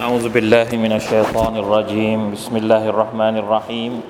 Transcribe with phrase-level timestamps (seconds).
[0.00, 2.32] أعوذ بالله من الشيطان الرجيم.
[2.32, 4.00] بسم الله الرحمن الرحيم.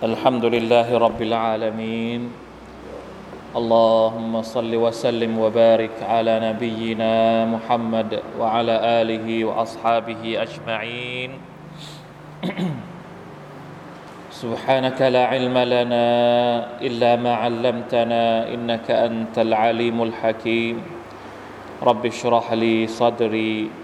[0.00, 2.32] الحمد لله رب العالمين.
[3.52, 11.30] اللهم صل وسلم وبارك على نبينا محمد وعلى آله وأصحابه أجمعين.
[14.40, 16.08] سبحانك لا علم لنا
[16.80, 20.76] إلا ما علمتنا إنك أنت العليم الحكيم.
[21.84, 23.83] رب اشرح لي صدري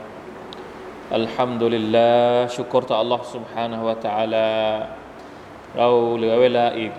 [1.18, 4.48] الحمد لله ชุกรต่อ Allah سبحانه และ تعالى
[5.76, 6.92] เราเหลือเวลาอีก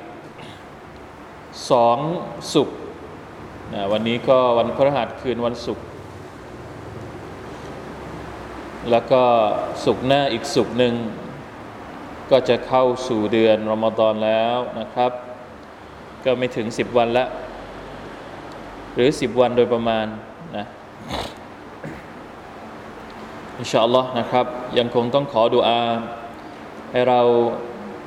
[1.71, 1.97] สอง
[2.53, 2.69] สุก
[3.73, 5.85] นะวันนี้ก็วันพฤหัสคืนวันศุกร์
[8.91, 9.23] แล้วก็
[9.85, 10.93] สุกหน้าอีกสุกหนึ่ง
[12.31, 15.11] ก็จะเข้าสู่เดือนรอมฎอนแล้วนะครับ
[16.25, 17.25] ก็ไม่ถึงสิบวันละ
[18.95, 20.05] หรือสิบวันโดยประมาณ
[20.57, 20.65] นะ
[23.58, 24.46] อินชาอัลลอฮ์นะครับ
[24.78, 25.82] ยังคงต้องขอดุอา
[26.90, 27.20] ให้เรา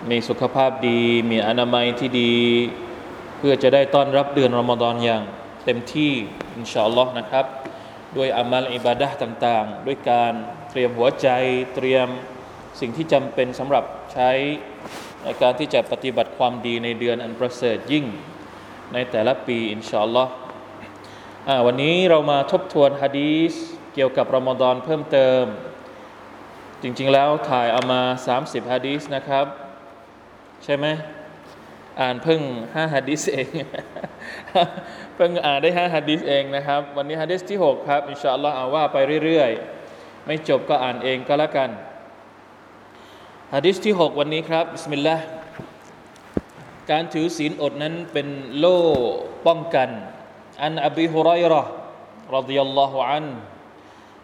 [0.09, 2.35] มีสุขภาพดี มีอนามัยที่ดี
[3.37, 5.23] เพื่อจะได้ต้อนรับเดือนรอมฎอนอย่าง
[5.65, 6.13] เต็มที่
[6.57, 7.45] อินชาอัลลอฮ์นะครับ
[8.17, 10.33] ด้วยอามัลอิบาดะต่างๆ ด้วยการ
[10.69, 11.27] เตรียมหัวใจ
[11.75, 12.07] เตรียม
[12.79, 14.31] สิ่งที่จำเป็นสำหรับใช้
[15.23, 18.05] ในการที่จะปฏิบัติความดีในเดือนอันประเสริฐยิ่ง
[18.93, 20.31] ในแต่ละปีอินชาอัลลอฮ์
[21.65, 23.53] วันนี้เรามาทบทวนฮะดีษ
[23.95, 25.43] เกี่ยวกับรอมฎอนเพิ่มเติม
[26.81, 28.01] จริงๆแล้วถ่ายเอามา
[28.35, 29.45] 30ฮะดีษนะครับ
[30.63, 30.85] ใช่ไหม
[32.01, 33.47] อ่านเพิ่ง5ฮะดีษเอง
[35.15, 41.69] เพิ่งอ่านได้5ฮะดีษเองนะครับ วันนี้ฮะดีษที่ 6 ครับ อินชาอัลลอฮ์เอาว่าไปเรื่อยๆ ไม่จบก็อ่านเองก็แล้วกัน
[43.53, 45.25] ฮะดีษที่ 6 วันนี้ครับบิสมิลลาห์
[46.91, 48.27] การถือศีลอดนั้นเป็น
[48.57, 48.79] โล่
[49.47, 49.89] ป้องกัน
[50.63, 51.63] อันอบีฮุไรระ
[52.35, 53.27] รดิยัลลอฮุอัน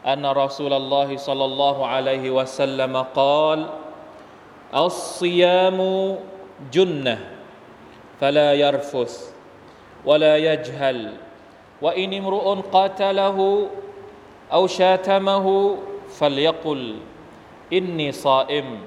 [0.06, 3.70] أن رسول الله صلى الله عليه وسلم قال
[4.76, 5.80] الصيام
[6.74, 7.18] جنة
[8.22, 9.34] فلا يرفث
[10.06, 11.14] ولا يجهل
[11.82, 13.68] وإن امرؤ قاتله
[14.54, 15.78] أو شاتمه
[16.10, 16.98] فليقل
[17.74, 18.80] إني صائم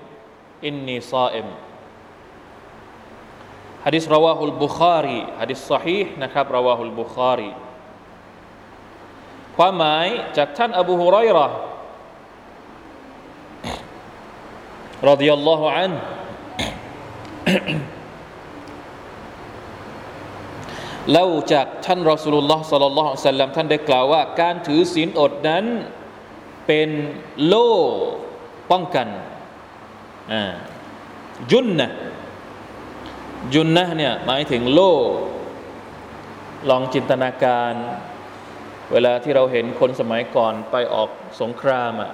[0.65, 1.45] إني صائم.
[3.85, 7.55] حديث رواه البخاري حديث صحيح نكاب رواه البخاري.
[9.57, 10.07] ความหมาย
[10.37, 11.47] จากท่านอบูฮุไรรอ
[15.11, 15.93] รดิยัลลอฮุอัน
[21.13, 25.65] เล่าจากท่านรอสูลุลลอฮ์สัลลัลลอฮุอะฮิสัลลัมท่านได้กล่าวว่า การถือศีลอดนั้น
[26.67, 26.91] เป็น
[27.47, 27.73] โล่
[28.71, 29.09] ป้องกัน
[31.53, 31.89] ยุนนะ
[33.55, 34.95] ยุนนะเนี่ยหมายถึงโล่
[36.69, 37.75] ลองจินตนาการ
[38.93, 41.09] เวลาที่เราเห็นคนสมัยก่อนไปออก
[41.41, 42.13] สงครามอะ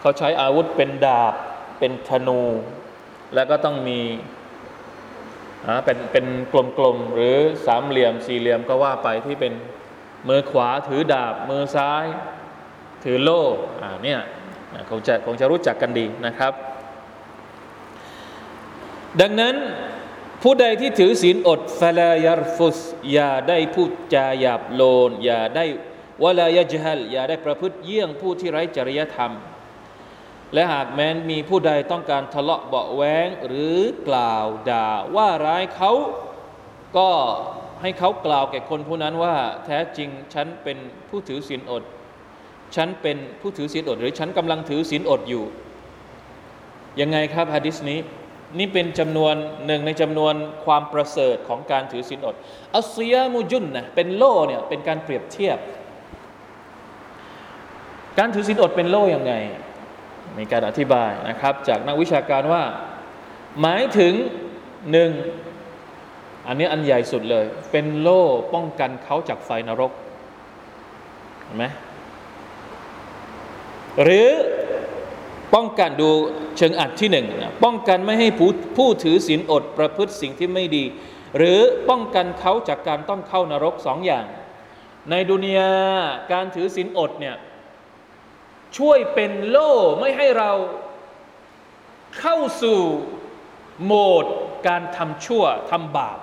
[0.00, 1.34] เขาใช้อาวุธเป็นดาบ
[1.78, 2.42] เป็นธนู
[3.34, 4.00] แล้วก็ต้องมี
[5.66, 6.26] อ่าเป็นเป็น
[6.78, 7.36] กลมๆหรือ
[7.66, 9.52] สามเหลี่ยมสี่เหลี่ยมก็ว่าไปที่เป็น
[10.28, 12.04] มือขวาถือดาบ มือซ้าย
[13.04, 13.42] ถือโล่
[13.82, 14.20] อ่าเนี่ย
[14.90, 16.52] คงจะคงจะรู้จักกันดีนะครับ
[19.20, 19.54] ดังนั้น
[20.42, 22.78] ผู้ใดที่ถือศีลอดฟลายรฟุส
[23.12, 25.64] อย่าได้พูดจาหยาบโลน อย่าได้
[26.22, 29.32] วลายจฮัลอย่าได้ประพฤติเยี่ยงผู้ที่ไร้จริยธรรม
[30.54, 33.78] และหากแม้นมีผู้ใดต้องการทะเลาะเบาแวงหรือ
[34.08, 35.92] กล่าวด่าว่าร้ายเขา
[36.96, 37.10] ก็
[37.82, 39.34] ให้เขากล่าวแก่คนผู้นั้นว่า
[39.64, 40.78] แท้จริงฉันเป็น
[41.08, 41.82] ผู้ถือศีลอด
[42.76, 45.44] ฉันเป็นผู้ถือศีลอด หรือฉันกำลังถือศีลอดอยู่
[47.00, 47.98] ยังไงครับฮะดิษนี้
[48.58, 49.34] นี่เป็นจำนวน
[49.66, 52.36] หนึ่งในจำนวนความประเสริฐของการถือศีลอด
[52.76, 55.58] อัสยามุจุนนะเป็นโล่เนี่ยเป็นการเปรียบเทียบ
[58.18, 59.32] การถือศีลอดเป็นโล่ยังไง
[60.38, 62.62] มีการอธิบายนะครับ จากนักวิชาการว่า
[63.60, 64.14] หมายถึง
[64.92, 65.10] หนึ่ง
[66.46, 68.22] อันนี้อันใหญ่สุดเลย เป็นโล่
[68.54, 69.92] ป้องกันเขาจากไฟนรก
[71.44, 71.64] เห็นไหม
[74.02, 74.28] หรือ
[75.54, 76.10] ป้องกันดู
[76.56, 80.84] เชิงอัดที่หนึ่งนะป้องกันไม่ให้ผู้ผู้ถือศีลอดประพฤติสิ่งที่ไม่ดี
[81.36, 81.58] หรือ
[81.90, 84.26] ป้องกันเขาจากการต้องเข้านรกสองอย่าง
[85.10, 85.72] ในดุนยา
[86.32, 87.36] การถือศีลอดเนี่ย
[88.78, 90.50] ช่วยเป็นโล่ไม่ให้เรา
[92.20, 92.80] เข้าสู่
[93.84, 93.92] โหม
[94.22, 94.24] ด
[94.68, 96.18] การทำชั่วทำบาป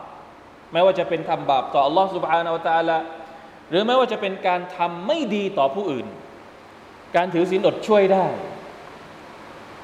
[0.74, 2.97] ไม่ว่าจะเป็นทำบาปต่อ Allah Subhanahu Wa Taala
[3.69, 6.07] หรือไม่ว่าจะเป็นการทำไม่ดีต่อผู้อื่น
[7.15, 8.25] การถือศีลอดช่วยได้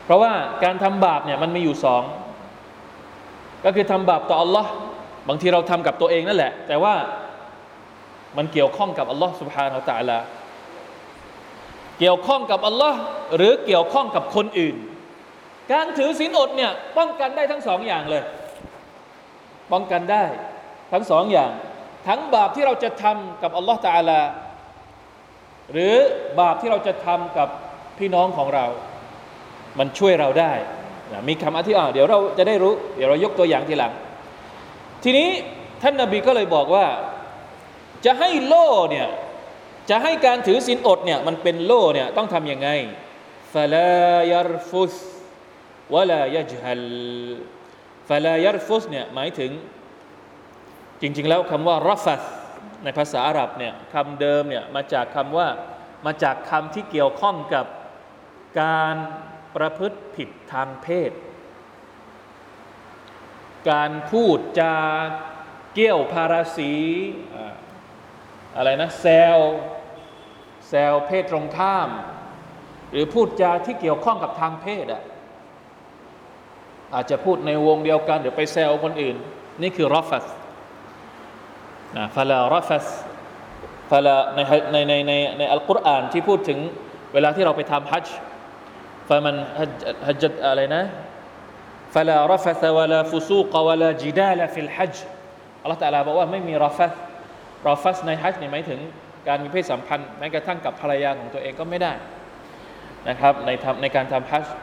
[0.05, 0.33] เพราะว่า
[0.63, 2.03] การทำบาปเนี่ยมันมีอยู่สอง
[3.65, 4.71] ก็คือทำบาปต่ออัลลอฮ์
[5.27, 6.95] บางทีเราทำกับตัวเองนั่นแหละ แต่ว่า
[8.37, 10.19] มันเกี่ยวข้องกับอัลลอฮ์สุบฮานาอัลละลา
[11.99, 12.99] เกี่ยวข้องกับอัลลอฮ์
[13.35, 14.75] หรือเกี่ยวข้องกับคนอื่น
[15.71, 18.23] การถือศีลอดเนี่ยป้องกันได้ทั้งสองอย่างเลย
[19.71, 20.23] ป้องกันได้
[20.93, 21.51] ทั้งสองอย่าง
[22.07, 24.21] ทั้งบาปที่เราจะทำกับอัลลอฮ์ตะลา
[25.71, 25.95] หรือ
[26.39, 27.47] บาปที่เราจะทำกับ
[27.97, 28.65] พี่น้องของเรา
[29.79, 30.53] มันช่วยเราได้
[31.11, 33.91] นะมีคำอธิบายเดี๋ยวเราจะได้รู้ เดี๋ยวเรายกตัวอย่างทีหลัง
[35.03, 35.29] ทีนี้
[35.81, 36.85] ท่านนาบีก็เลยบอกว่า
[38.05, 39.07] จะให้โล่เนี่ย
[39.89, 42.69] จะให้การถือศีลอดเนี่ยมันเป็นโล่เนี่ยต้องทำยังไง
[43.53, 43.91] ฟลา
[44.31, 44.93] ยรฟุส
[45.93, 46.83] วลายจฮัล
[48.09, 49.51] ฟลายรฟุสเนี่ยหมายถึง
[51.01, 52.21] จริง ๆ แล้วคำว่ารัฟัส
[52.83, 55.47] ในภาษาอาหรับเนี่ยคำเดิมเนี่ยมาจากคำว่า
[56.05, 57.65] มาจากคำที่เกี่ยวข้องกับ
[58.61, 58.95] การ
[59.55, 61.11] ประพฤติผิดทางเพศ
[63.69, 64.75] การพูดจา
[65.73, 66.73] เกี่ยวพาราสี
[68.57, 69.05] อะไรนะแซ
[69.37, 69.39] ล
[70.69, 71.89] แซลเพศตรงข้าม
[72.91, 75.03] หรือพูดจาที่เกี่ยวข้องกับทางเพศอะ
[76.93, 79.15] อาจจะพูดในวงเดียวกันหรือไปแซลคนอื่น
[79.61, 80.25] นี่คือรอฟัส
[81.97, 82.85] นะฟาลารอฟัส
[83.91, 84.39] ฟาลาใน
[84.71, 86.59] ในในในในอัลกุรอานที่พูดถึง
[87.13, 88.17] เวลาที่เราไปทำฮัจจ์
[89.09, 89.35] ฟามัน
[90.07, 90.83] ฮัจจ์อะไรนะ
[91.93, 95.03] ฟาลารฟัสวะลาฟุซูกวะลาจิดาลฟิลฮัจจ์
[95.61, 96.93] อัลลอฮฺตะลาบอกว่าไม่มีรฟัส
[97.69, 98.79] รฟัสในฮัจจ์นี่หมายถึง
[99.27, 101.93] การมีเพศสัมพันธ์แม้กระทั่งกับภรรยาของตัวเองก็ไม่ได้
[103.09, 104.53] นะครับในทำในการทำฮัจจ์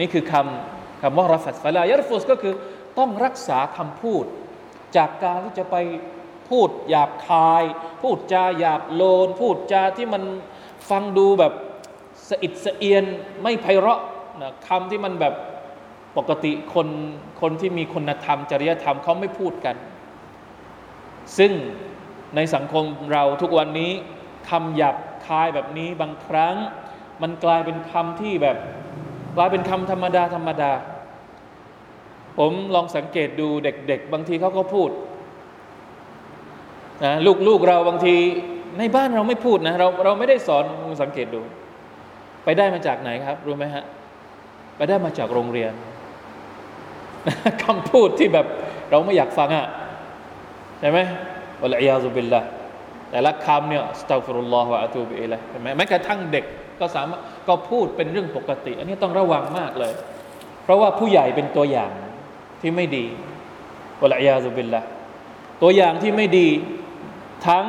[0.00, 2.54] นี่คือคำคำว่ารฟัสฟาลายรฟุสก็คือ
[2.98, 4.24] ต้องรักษาคำพูด
[4.96, 5.76] จากการที่จะไป
[6.48, 7.64] พูดหยาบคาย
[8.02, 10.22] พูดจาหยาบโลน พูดจาที่มัน
[10.90, 11.52] ฟังดูแบบ
[12.30, 13.04] สะอิดสะเอียน
[13.42, 14.00] ไม่ไพเราะ
[14.42, 15.34] นะคำที่มันแบบ
[16.16, 16.88] ปกติคน
[17.40, 19.76] คนที่มีคุณธรรม จริยธรรมเขาไม่พูดกัน
[21.38, 21.52] ซึ่ง
[22.36, 23.92] ในสังคมเราทุกวันนี้
[24.50, 24.96] คำหยาบ
[25.26, 26.54] คายแบบนี้บางครั้ง
[27.22, 28.56] มันกลายเป็นคำที่แบบ
[29.36, 30.72] กลายเป็นคำธรรมดาธรรมดา
[32.38, 34.90] ผมลองสังเกตดูเด็ก ๆ บางทีเขาก็พูด
[37.04, 38.16] นะลูกลูกเราบางที
[38.78, 40.64] ในบ้านเราไม่พูดนะเราเราไม่ได้สอน
[41.02, 41.42] สังเกตดู
[42.48, 43.84] ไปได้มาจากไหนครับ รู้ไหมฮะ
[44.76, 45.72] ไปได้มาจากโรงเรียน
[47.62, 48.46] คำพูดที่แบบ
[48.90, 49.66] เราไม่อยากฟังอะ
[50.80, 50.98] ใช่ไหม
[51.62, 52.40] วะลัยยาซุบิลละ
[53.10, 56.44] แต่ละคำเนี่ยสตัฟุรุลลอฮฺวะอะตูบิอิลัยเห็นไหมแม้กระทั่งเด็ก
[56.80, 59.92] ก็สามารถก็พูดเป็นเรื่องปกติ อันนี้ต้องระวังมากเลย
[60.62, 61.92] เพราะว่าผู้ใหญ่เป็นตัวอย่าง
[62.60, 63.04] ที่ไม่ดี
[64.02, 64.82] วะลัยยาซุบิลละ
[65.62, 66.48] ตัวอย่างที่ไม่ดี
[67.46, 67.66] ทั้ง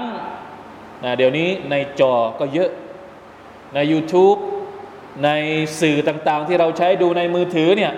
[1.04, 2.70] นะเดี๋ยวนี้ในจอก็เยอะ
[3.76, 4.40] ใน YouTube
[5.24, 5.30] ใน
[5.82, 7.94] สื่อต่างๆ ที่เราใช้ดูในมือถือเนี่ย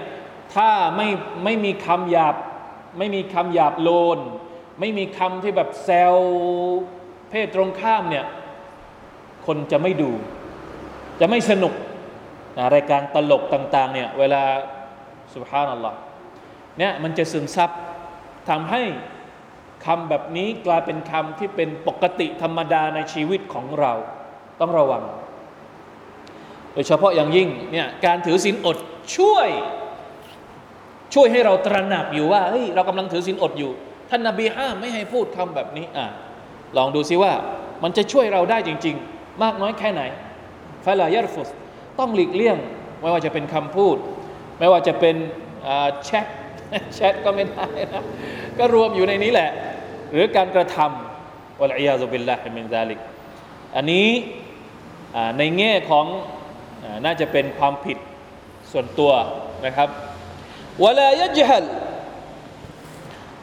[0.55, 1.07] ถ้าไม่
[1.43, 2.35] ไม่มีคำหยาบ
[2.97, 4.19] ไม่มีคำหยาบโลน
[4.79, 6.15] ไม่มีคำที่แบบแซว
[7.29, 8.25] เพศตรงข้ามเนี่ย
[9.45, 10.11] คนจะไม่ดู
[11.19, 11.73] จะไม่สนุก
[12.57, 14.43] นะรายการตลกต่างๆเนี่ยเวลา
[15.33, 15.97] สุภาพนัลลอฮ์
[16.77, 17.69] เนี่ยมันจะซึมซับ
[18.49, 18.81] ทำให้
[19.85, 23.93] คำแบบนี้กลายเป็นคำที่เป็นปกติธรรมดาในชีวิตของเรา
[24.59, 25.03] ต้องระวัง
[26.73, 28.77] โดยเฉพาะอย่างยิ่งเนี่ยการถือศีลอด
[29.17, 29.49] ช่วย
[31.13, 33.71] ช่วยให้เราตระหนักอยู่ว่าเฮ้ยเรากำลังถือศีลอดอยู่
[34.09, 36.05] ท่านนาบีห้ามไม่ให้พูดคำแบบนี้อะ
[36.77, 37.33] ลองดูซิว่า
[37.83, 40.01] มันจะช่วยเราได้จริง ๆ มากน้อยแค่ไหน
[40.85, 41.49] ฟาลายรฟุส
[41.99, 42.57] ต้องหลีกเลี่ยง
[43.01, 43.97] ไม่ว่าจะเป็นคำพูด
[44.59, 45.15] ไม่ว่าจะเป็น
[46.05, 46.25] แชท
[46.95, 48.03] แชทก็ไม่ได้นะ
[48.57, 49.49] ก็รวมอยู่ในนี้แหละ
[50.11, 52.99] หรือการกระทำวะลัยยาซุบิลลาฮิมินซาลิก
[53.75, 54.07] อันนี้
[55.37, 56.05] ในแง่ของ
[57.05, 57.97] น่าจะเป็นความผิด
[58.71, 59.11] ส่วนตัว
[59.65, 59.89] นะครับ
[60.83, 61.65] วลายจฮัล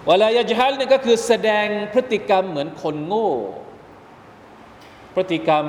[0.09, 3.31] วลายจฮัลนี่ก็คือแสดงพฤติกรรมเหมือนคนโง่
[5.15, 5.65] พฤติกรรม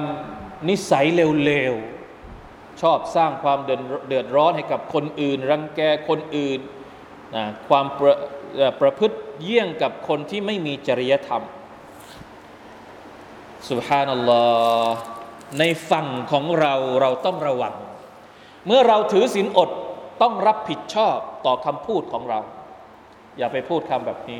[0.69, 3.59] นิสัยเลวๆ ชอบสร้างความ
[4.07, 6.59] เดือดร้อนให้กับคนอื่น รังแกคนอื่น
[7.35, 8.15] นะความประ
[8.81, 11.43] ประพฤติเยี่ยงกับคนที่ไม่มีจริยธรรม
[13.69, 14.43] สุบฮานัลลอ
[14.87, 15.18] ฮ์
[15.59, 17.73] ในฝั่งของเราเราต้องระวัง
[18.67, 19.69] เมื่อเราถือศีลอด
[20.21, 22.39] ต้องรับผิดชอบต่อคำพูดของเรา
[23.37, 24.39] อย่าไปพูดคำแบบนี้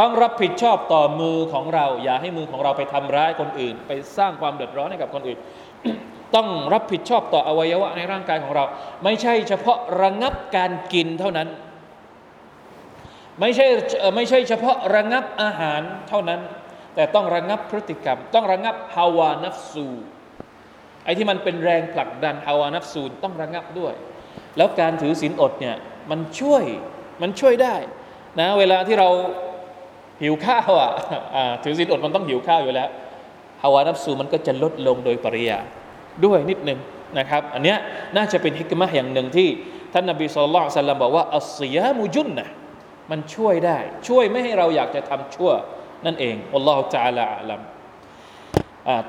[0.00, 5.38] ต้องรับผิดชอบต่อมือของเรา อย่าให้มือของเราไปทำร้ายคนอื่น ไปสร้างความเดือดร้อนให้กับคนอื่น
[6.34, 8.64] ต้องรับผิดชอบต่ออวัยวะในร่างกายของเรา
[9.04, 11.48] ไม่ใช่เฉพาะระงับการกินเท่านั้น
[13.40, 13.66] ไม่ใช่
[14.16, 16.40] ไม่ใช่เฉพาะระงับอาหารเท่านั้น
[16.94, 19.86] แต่ต้องระงับพฤติกรรม ต้องระงับฮาวานัฟซู
[21.04, 23.94] ไอ้ที่มันเป็นแรงผลักดันอาวานัฟซูลต้องระงับด้วย
[24.56, 25.76] แล้วการถือศีลอดเนี่ย
[26.10, 26.64] มันช่วย
[27.22, 27.74] มันช่วยได้
[28.40, 29.08] นะเวลาที่เรา
[30.22, 30.90] หิวข้าวอะ
[31.64, 32.88] ถือศีลอดมันต้องหิวข้าวอยู่แล้ว
[33.62, 35.58] ฮาวานัฟซูมันก็จะลดลงโดยปริยา
[36.24, 36.78] ด้วยนิดนึง
[37.18, 37.78] นะครับ อันเนี้ย
[38.16, 39.48] น่าจะเป็นฮิกมะอย่างหนึ่งที่
[39.92, 42.46] ท่านนบีสุลต่านบอกว่าอัสยามุจุนนะ
[43.10, 43.78] มันช่วยได้
[44.08, 45.50] ช่วยไม่ให้เราอยากจะทำชั่ว
[46.06, 47.60] นั่นเองอัลลอฮฺจาลาอัลลัม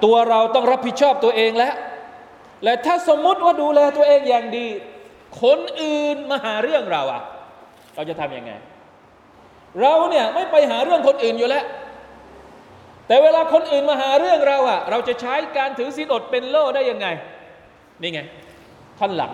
[0.03, 1.75] ตัวเราต้องรับผิดชอบตัวเองแล้ว
[2.63, 4.67] และถ้าสมมุติว่าดูแลตัวเองอย่างดี
[5.41, 7.21] คนอื่นมาหาเรื่องเราอะ
[7.95, 8.51] เราจะทำยังไง
[9.81, 11.65] เราเนี่ยไม่ไปหาเรื่องคนอื่นอยู่แล้ว
[13.07, 17.07] แต่เวลาคนอื่นมาหาเรื่องเราอะเราจะใช้การถือศีลอดเป็นโล่ได้ยังไง
[18.01, 18.19] นี่ไง
[18.99, 19.31] ท่านหลัง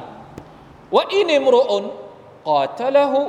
[0.95, 3.21] ว่าอินิมรุอนกอตละหุ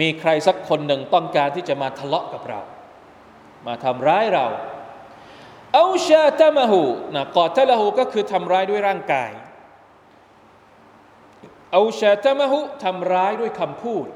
[0.00, 2.60] มีใครสักคนหนึ่งต้องการที่จะมาทะเลาะกับเรา
[3.66, 4.46] มาทำร้ายเรา
[5.74, 6.82] เอาชาตมะหู
[7.14, 9.30] นะกอตละหูก็คือทำร้ายด้วยร่างกาย
[11.72, 14.06] เอาชาตมะหูทำร้ายด้วยคำพูด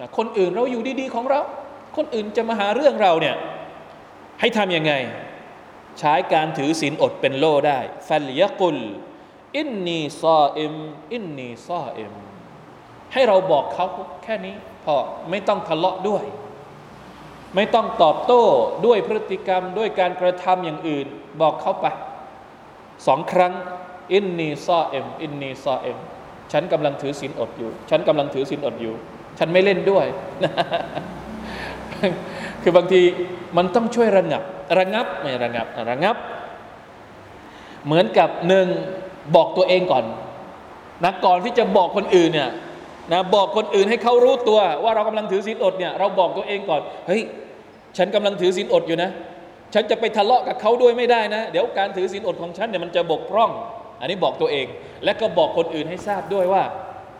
[0.00, 1.40] นะคนอื่นเราอยู่ดีๆของเรา
[1.96, 3.36] คนอื่นจะมาหาเรื่องเราเนี่ย
[4.40, 4.92] ให้ทำยังไง
[5.98, 7.78] ใช้การถือศีลอดเป็นโล่ได้
[8.08, 8.78] ฟัลยกุล
[9.56, 10.74] อินนีซาอิม
[11.12, 12.12] إني صائم
[13.12, 13.86] ให้เราบอกเขา
[14.24, 14.54] แค่นี้
[14.84, 14.94] พอ
[15.30, 16.24] ไม่ต้องทะเลาะด้วย
[17.54, 18.42] ไม่ต้องตอบโต้
[18.86, 21.06] ด้วยพฤติกรรมด้วยการกระทำอย่างอื่น
[21.40, 21.86] บอกเขาไป
[23.06, 23.52] สองครั้ง
[24.12, 25.98] إني صائم إني صائم
[26.52, 28.94] ฉันกำลังถือศีลอดอยู่ ฉันกำลังถือศีลอดอยู่
[29.38, 30.06] ฉันไม่เล่นด้วย
[32.62, 33.00] คือบางที
[33.56, 34.42] มันต้องช่วยระงับ
[34.78, 36.16] ระงับไม่ระงับระงับ
[37.86, 38.66] เหมือนกับหนึ่ง
[39.36, 40.04] บอกตัวเองก่อน
[41.04, 42.50] นะก่อนที่จะบอกคนอื่นเนี่ย
[43.12, 47.22] นะบอกคนอื่นให้เขารู้ตัว ว่าเรากำลังถือศีลอดเนี่ยเราบอกตัวเองก่อนเฮ้ย
[47.96, 49.10] ฉันกำลังถือศีลอดอยู่นะ
[49.74, 53.50] ฉันจะไปทะเลาะกับเขาด้วยไม่ได้นะ เดี๋ยวการถือศีลอดของฉันเนี่ยมันจะบกพร่อง
[54.00, 54.66] อันนี้บอกตัวเอง
[55.04, 56.62] และก็บอกคนอื่นให้ทราบด้วยว่า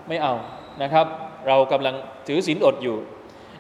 [0.09, 0.35] ไม่เอา
[0.83, 1.07] นะครับ
[1.49, 1.95] เรากำลัง
[2.29, 2.97] ถือศีลอดอยู่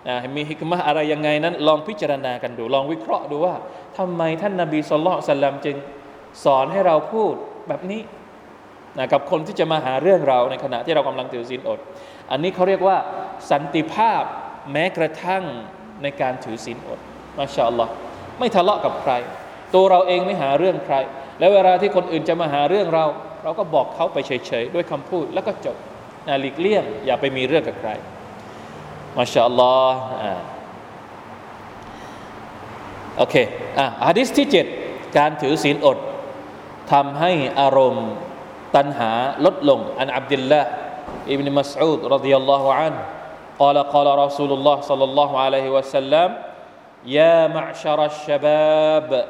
[0.08, 3.54] นะมีฮิกมะอะไรยังไงนั้น ลองพิจารณากันดู ลองวิเคราะห์ดูว่า
[3.98, 5.76] ทำไมท่านนาบีสุลต่านจึง
[6.44, 7.34] สอนให้เราพูด
[7.68, 8.00] แบบนี้
[8.98, 11.78] นะกับคนที่จะมาหาเรื่องเราในขณะที่เรากำลังถือศีลอด
[12.30, 12.96] อันนี้เขาเรียกว่า
[13.50, 14.22] สันติภาพ
[14.72, 15.44] แม้กระทั่ง
[16.02, 16.98] ในการถือศีลอด
[17.38, 17.92] มาชาอัลลอฮ์
[18.38, 19.12] ไม่ทะเลาะกับใคร
[19.74, 20.96] ตัวเราเองไม่หาเรื่องใคร
[21.38, 23.04] แล้วเวลาที่คนอื่นจะมาหาเรื่องเรา
[23.44, 25.76] เราก็บอกเขาไปเฉยๆด้วยคำพูดแล้วก็จบ
[26.26, 27.90] นะหลีกเลี่ยง อย่าไปมีเรื่องกับใคร
[29.16, 30.00] มาชาอัลลอฮ์
[33.16, 33.34] โอเค
[33.78, 34.66] อะฮะดิษที่เจ็ด
[35.18, 35.98] การถือศีลอด
[36.92, 38.08] ทำให้อารมณ์
[38.76, 39.10] ตัณหา
[39.44, 40.60] ลดลง อันอับดุลละ
[41.30, 42.94] อิบนมัสอูดรดิยัลลอฮุอัน
[43.59, 46.29] قال قال رسول الله صلى الله عليه وسلم
[47.05, 49.25] يا معشر الشباب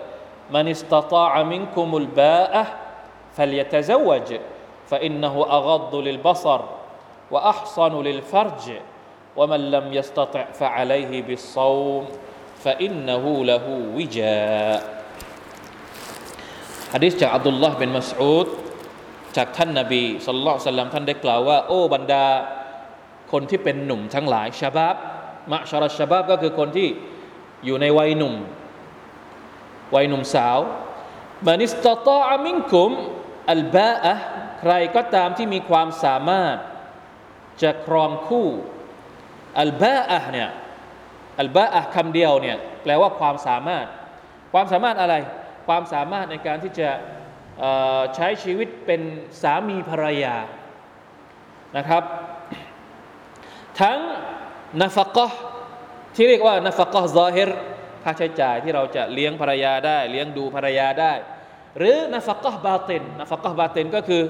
[0.51, 2.65] من استطاع منكم الباءة
[3.35, 4.29] فليتزوج
[4.87, 6.61] فإنه أغض للبصر
[7.31, 8.65] وأحصن للفرج
[9.35, 12.07] ومن لم يستطع فعليه بالصوم
[12.63, 13.65] فإنه له
[13.95, 14.99] وجاء
[16.93, 18.47] ฮะดิษจากอับดุลลอฮ์เป็นมัสอูด
[19.37, 22.25] จากท่านนาบีสุลต่านสัลลัมท่านได้กล่าวว่าโอ้บรรดา
[23.34, 24.96] คนที่เป็นหนุ่มทั้งหลายชาบับ
[25.52, 26.88] มะชารชาบับก็คือคนที่
[27.64, 28.34] อยู่ในวัยหนุ่ม
[29.94, 30.58] วัยหนุ่มสาว
[31.46, 32.90] มานิสตตอามิงคุม
[33.52, 34.14] อัลบาอะ
[34.60, 36.56] ใครก็ตามที่มีความสามารถ
[37.62, 38.48] จะครองคู่
[39.60, 40.50] อัลบาอะเนี่ย
[41.40, 43.86] อัลบาอะคำเดียวเนี่ยแปลว่าความสามารถ
[44.52, 45.14] ความสามารถอะไร
[45.66, 46.90] ความสามารถในการที่จะ
[48.14, 49.00] ใช้ชีวิตเป็น
[49.42, 50.36] สามีภรรยา
[51.76, 52.04] นะครับ
[53.80, 53.98] ทั้ง
[54.82, 55.26] นัฟกะ
[56.14, 57.50] ที่เรียกว่านัฟกะซอฮิร
[58.02, 61.12] ค่าใช้จ่ายที่เราจะเลี้ยงภรรยาได้ เลี้ยงดูภรรยาได้
[61.78, 64.22] หรือนัฟกะบาตินนัฟกะบาตินก็คือ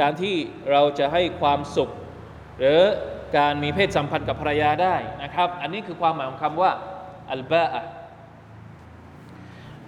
[0.00, 0.36] การที่
[0.70, 1.90] เราจะให้ความสุข
[2.58, 2.80] หรือ
[3.36, 6.72] การมีเพศสัมพันธ์กับภรรยาได้นะครับ อันนี้คือความหมายของคำว่า
[7.32, 7.82] อัลบาอะ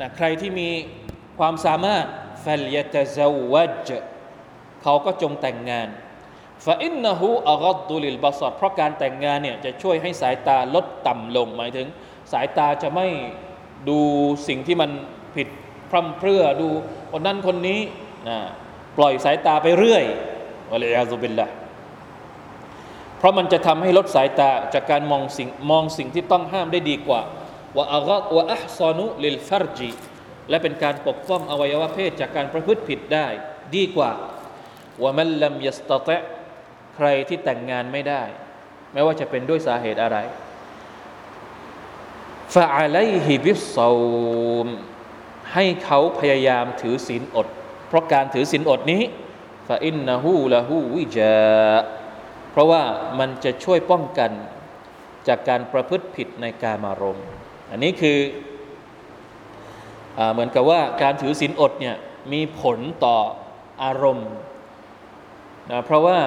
[0.00, 0.70] นะใครที่มี
[1.38, 2.04] ความสามารถ
[2.44, 3.88] ฟัลยตะซาวัจ
[4.82, 5.88] เขาก็จงแต่งงาน
[6.64, 11.86] ฟาอินนหูอักดุลิลบาสรเพราะการแต่งงานเนี่ยจะช่วยให้สายตาลดต่ำลง หมายถึง
[12.32, 13.06] สายตาจะไม่
[13.88, 13.98] ดู
[14.48, 14.90] สิ่งที่มัน
[15.36, 15.48] ผิด
[15.90, 16.68] พร่ำเพรื่อดู
[17.10, 17.80] คนนั้นคนนี้
[18.28, 18.38] นะ
[18.98, 20.04] ปล่อยสายตาไปเรื่อย
[20.70, 21.46] วะลัยาซุบิลละ
[23.18, 27.20] เพราะมันจะทำให้ลดสายตาจากการมองสิ่งมองสิ่งที่ต้องห้ามได้ดีกว่า
[27.76, 29.90] ว่าอักวะอัพซอนุลิลฟารจี
[30.50, 33.26] และเป็นการปกป้องอวัยวะเพศจากการประพฤติผิดได้
[33.76, 34.10] ดีกว่า
[35.02, 36.18] ว่ามันลำยัสตะ
[36.94, 38.22] ใครที่แต่งงานไม่ได้
[38.92, 40.18] ไม่ว่าจะเป็นด้วยสาเหตุอะไร
[42.54, 43.78] ฟาอะไลฮิบิสซ
[44.64, 44.66] ม
[45.52, 47.46] ให้เขาพยายามถือศีลอด
[47.88, 49.02] เพราะการถือศีลอดนี้
[49.68, 51.34] ฟาอินนะฮูละฮูวิจา
[52.50, 52.82] เพราะว่า
[53.18, 54.30] มันจะช่วยป้องกัน
[55.28, 57.18] จากการประพฤติผิดในการมารม
[57.70, 58.18] อันนี้คือ
[60.18, 61.96] อเหมือนกับว่าการถือศีลอดเนี่ย
[62.32, 63.18] มีผลต่อ
[63.82, 64.30] อารมณ์
[65.70, 66.18] นะเพราะว่า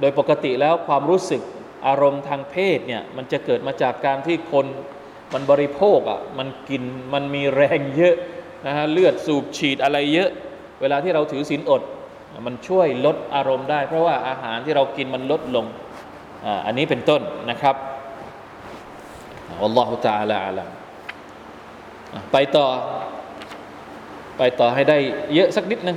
[0.00, 1.42] โดยปกติแล้วความรู้สึก
[1.86, 4.66] อารมณ์ทางเพศเนี่ยมันจะเกิดมาจากการที่คน
[5.32, 6.82] มันบริโภคอะ่ะมันกิน
[7.14, 8.16] มันมีแรงเยอะ
[8.66, 10.30] นะฮะเลือดสูบฉีดอะไรเยอะ
[10.80, 11.82] เวลาที่เราถือศีลอด
[12.46, 15.66] มันช่วยลดอารมณ์ได้ เพราะว่าอาหารที่เรากินมันลดลง
[16.66, 17.76] อันนี้เป็นต้นนะครับ
[19.64, 20.60] อัลลอฮฺตาลาอัล
[22.32, 22.66] ไปต่อ
[24.38, 24.98] ไปต่อให้ได้
[25.34, 25.96] เยอะสักนิดนึง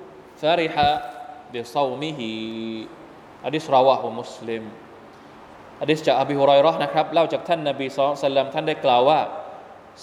[0.41, 0.89] ฟริฮะ
[1.53, 2.31] บิซามิฮี
[3.45, 4.63] อะดิษราวะฮ์มุสลิม
[5.81, 9.19] อะดิษจากอบิฮุไรเราะห์นะครับเล่าจากท่านนบีสุลต่านท่านได้กล่าวว่า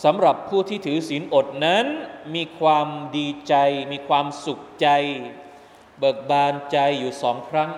[0.05, 1.87] สำหรับผู้ที่ถือศีลอดนั้น
[2.35, 3.55] มีความดีใจ
[3.93, 4.89] มีความสุขใจ
[5.99, 7.71] เบิกบานใจอยู่สองครั้ง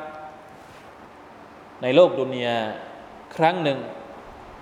[1.82, 2.58] ในโลกดุนยา
[3.36, 3.78] ครั้งหนึ่ง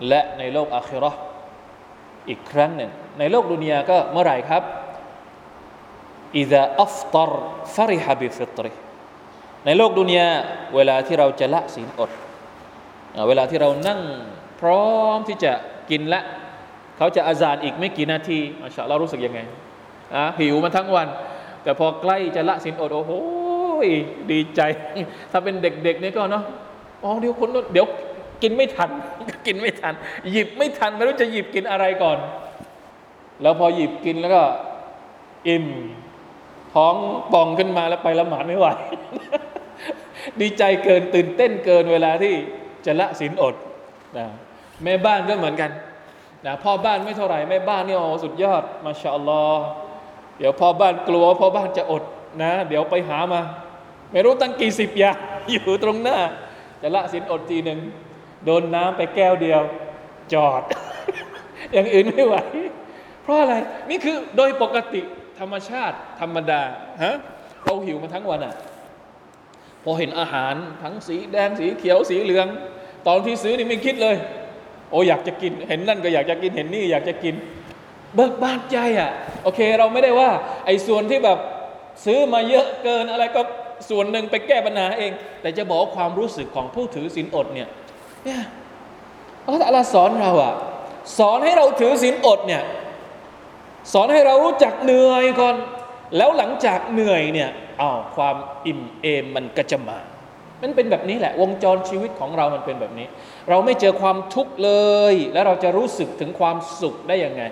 [0.09, 1.13] และในโลกอาคิรอ
[2.29, 4.63] อีกครั้งหนึ่ง ในโลกดุนยาก็เมื่อไหร่ครับ
[6.37, 7.33] อิดะอัฟตร
[7.75, 8.73] ฟริฮะบิฟิตริ
[9.65, 10.29] ในโลกดุนยา
[10.75, 12.11] เวลาที่เราจะละศีลอด
[13.29, 14.01] เวลาที่เรานั่ง
[14.61, 15.53] พร้อมที่จะ
[15.91, 16.23] กินละ
[16.97, 19.41] เขาจะอาจารอีกไม่กี่นาทีมาชาเรารู้สึกยังไง
[20.15, 21.09] อะหิวมาทั้งวัน
[21.63, 23.13] แต่พอใกล้จะละศีลอด โอ้โห
[24.31, 24.61] ดีใจ
[25.31, 26.45] ถ้าเป็นเด็กๆนี่ก็เนาะ
[27.03, 27.87] อ๋อเดี๋ยวคนเดี๋ยว
[28.43, 28.91] กินไม่ทัน
[29.47, 29.95] กินไม่ทัน
[30.33, 32.19] หยิบไม่ทัน ไม่รู้จะหยิบกินอะไรก่อน
[33.43, 34.43] แล้วพอหยิบกินแล้วก็
[35.49, 35.67] อิ่ม
[36.75, 36.95] ท้อง
[37.33, 38.67] ป่องขึ้นมาแล้วไปละหมาดไม่ไหว
[40.41, 42.35] ดีใจเกินตื่นเต้นเกินเวลาที่
[42.87, 43.55] จะละศีลอด
[44.19, 44.27] นะ
[44.85, 45.71] แม่บ้านก็เหมือนกัน
[46.47, 49.65] นะพ่อบ้านไม่เท่าไหร่แม่บ้านนี่โอ้สุดยอดมาชาอัลลอฮ์
[50.39, 52.05] เดี๋ยวพ่อบ้านกลัวพ่อบ้านจะอด
[52.43, 53.41] นะ เดี๋ยวไปหามา
[54.13, 55.17] ไม่รู้ตั้งกี่สิบอย่าง
[55.51, 56.19] อยู่ตรงหน้า
[56.83, 57.79] จะละศีลอดทีหนึ่ง
[58.45, 59.63] โดนน้ำไปแก้วเดียว
[60.33, 60.63] จอด
[61.73, 62.35] อย่างอื่นไม่ไหว
[63.23, 63.55] เพราะอะไร
[63.91, 65.03] นี่คือโดยปกติ
[65.41, 66.63] ธรรมชาติ ธรรมดา
[67.03, 67.17] ฮะ
[67.65, 68.55] เราหิวมาทั้งวันอะ
[69.85, 72.47] พอเห็นอาหารทั้งสีแดงสีเขียวสีเหลือง
[73.07, 74.17] ตอนที่ซื้อนี่ไม่คิดเลย
[74.91, 77.35] โอ้อยากจะกิน เห็นนั่นก็อยากจะกินเห็นนี่อยากจะกิน
[78.15, 79.11] เบิกบานใจอะ
[79.43, 80.31] โอเค เราไม่ได้ว่า
[80.67, 81.39] ไอ้ส่วนที่แบบ
[82.05, 83.43] ซื้อมาเยอะเกินอะไรก็
[83.91, 87.69] ส่วนหนึ่งไปแก้ปัญหาเอง แต่จะบอกความรู้สึกของผู้ถือศีลอดเนี่ย
[88.25, 88.43] เนี่ย
[89.45, 90.55] อัลลอฮฺสอนเราอะ
[91.19, 92.63] สอนให้เราถือศีลอดเนี่ย
[93.93, 95.57] สอนให้เรารู้จักเหนื่อยก่อน
[96.17, 99.99] แล้วหลังจากเหนื่อยเนี่ยอ้าวความอิ่มเอมมันก็จะมา
[100.63, 103.07] มันเป็นแบบนี้แหละ วงจรชีวิตของเรามันเป็นแบบนี้
[103.49, 104.73] เราไม่เจอความทุกข์เล
[105.13, 107.43] ย แล้วเราจะรู้สึกถึงความสุขได้ยังไง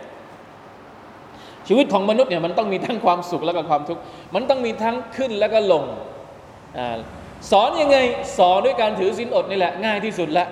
[1.68, 4.00] ชีวิตของมนุษย์เนี่ยมันต้องมีทั้งความสุขแล้วก็ความทุกข์
[4.34, 5.84] มันต้องมีทั้งขึ้นแล้วก็ลง
[6.78, 6.80] อ
[7.50, 7.98] สอนยังไง
[8.38, 10.46] สอนด้วยการถือศีลอดนี่แหละง่ายที่สุดละ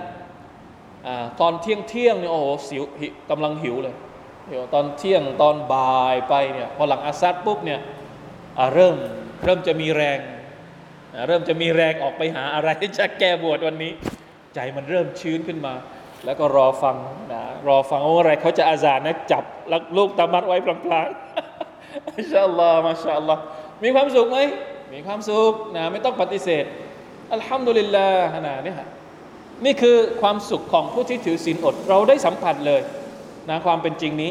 [1.06, 1.08] อ
[1.40, 2.82] ตอนเที่ยงเที่ยงเนี่ยโอ้โหสิว
[3.30, 3.94] กำลังหิวเลย
[4.48, 7.80] เดี๋ยวตอนเที่ยงตอนบ่ายไปเนี่ยพอหลังอาซัดปุ๊บเนี่ย
[8.74, 8.96] เริ่ม
[9.44, 10.18] เริ่มจะมีแรง
[11.26, 13.92] เริ่มจะมีแรงออกไปหาอะไรจะแก้บวชวันนี้
[14.54, 15.74] ใจมันเริ่มชื้นขึ้นมา
[16.24, 16.96] แล้วก็รอฟัง
[17.32, 23.40] นะรอฟังว่าอะไรเขาจะอาจารนะจับล,ลูกตามัดไว้พลางๆมาชาอัลลอฮ์มาชาอัลลอฮ์
[23.82, 24.38] มีความสุขไหม
[24.92, 26.64] มีความสุขนะไม่ต้องปฏิเสธ
[27.32, 28.88] อัลฮัมดุลิลลาห์นะนี่ฮะ
[29.64, 32.80] นี่คือความสุขของผู้ที่ถือศีลอด เราได้สัมผัสเลย
[33.48, 34.30] นะความเป็นจริงนี้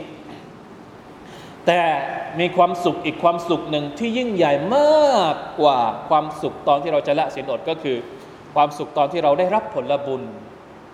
[1.68, 1.82] แต่
[2.40, 7.98] มีความสุขอีกความสุขหนึ่งที่ยิ่งใหญ่มากกว่าความสุขตอนที่เราจะละสินอดก็คือ
[8.56, 10.22] ความสุขตอนที่เราได้รับผลบุญ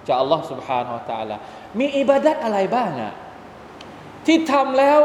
[0.07, 1.37] จากอัลลอฮฺสุบฮานาอตาลา
[1.79, 3.13] มีอิบาดัตอะไรบ้างอะ
[4.25, 4.99] ที่ทำแล้ว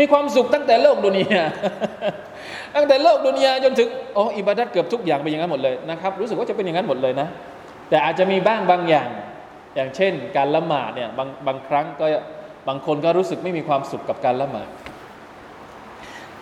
[0.00, 1.44] มีความสุขตั้งแต่โลกดุนียา
[2.76, 7.28] ตั้งแต่โลกดุนียาจนถึงอ๋ออิบาดัตเกือบทุกอย่างเป็นอย่างนั้นหมดเลยนะครับ รู้สึกว่าจะเป็นอย่างนั้นหมดเลยนะ
[7.88, 9.08] แต่อาจจะมีบ้างบางอย่าง
[9.78, 12.06] อย่างเช่น การละหมาดเนี่ยบางบางครั้งก็
[12.68, 14.68] บางคนก็รู้สึกไม่มีความสุขกับการละหมาด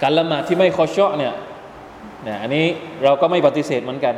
[0.03, 1.35] การละหมาดที่ไม่คอชอเนี่ย
[2.29, 2.67] นะอันนี้
[3.05, 4.15] เราก็ไม่ปฏิเสธเหมือนกัน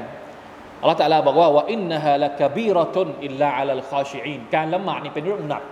[0.81, 5.62] อัลลอฮฺตะลาบอกว่าว่าอินนะฮะละกบีรตุนอิลลาอัลลคอชิอีนการละหมาดนี่เป็นเรื่องหนัก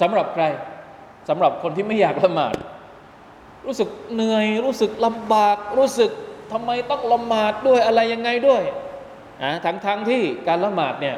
[0.00, 0.44] สำหรับใคร
[1.28, 2.54] สำหรับคนที่ไม่อยากละหมาด
[3.66, 6.10] รู้สึกเหนื่อยรู้สึกลำบาก รู้สึก
[6.52, 8.62] ทำไมต้องละหมาดด้วยอะไรยังไงด้วย
[9.42, 11.16] อะทั้งทั้งที่การละหมาดเนี่ย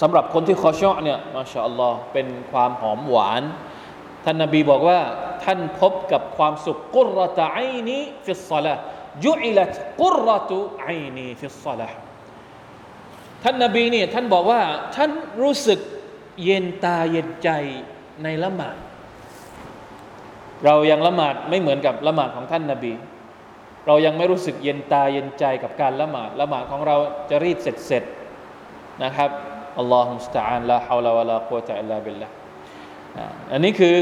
[0.00, 3.42] สำหรับคนที่คอชอเนี่ยมาชาอัลลอฮ์เป็นความหอมหวาน
[4.24, 5.00] ท่านนบีบอกว่า
[5.44, 11.88] ท่านพบกับความสุขقرة عيني في الصلاة جعلت قرة عيني في الصلاة
[13.42, 14.60] ท่านนบีเนี่ยท่านบอกว่า
[14.96, 15.10] ท่าน
[15.42, 15.80] รู้สึก
[16.44, 17.50] เย็นตาเย็นใจ
[18.22, 18.76] ในละหมาด
[20.64, 22.92] เรายังละหมาดไม่เหมือนกับละหมาดของท่านนบี
[23.86, 26.96] เรายังไม่รู้สึกเย็นตาเย็นใจกับการละหมาดละหมาดของเรา
[27.30, 28.04] จะรีบเสร็จเสร็จ
[29.04, 29.30] นะครับ
[29.79, 32.27] อัลลอฮฺมุสตาอันลาฮาวลาวะลากุวะตะอิลลาบิลลา
[33.51, 33.95] อันนี้คือ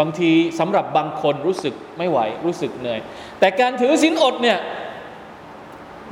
[0.00, 3.00] บางทีสำหรับบางคนรู้สึกไม่ไหวรู้สึกเหนื่อย
[3.40, 4.58] แต่การถือศีลอดเนี่ย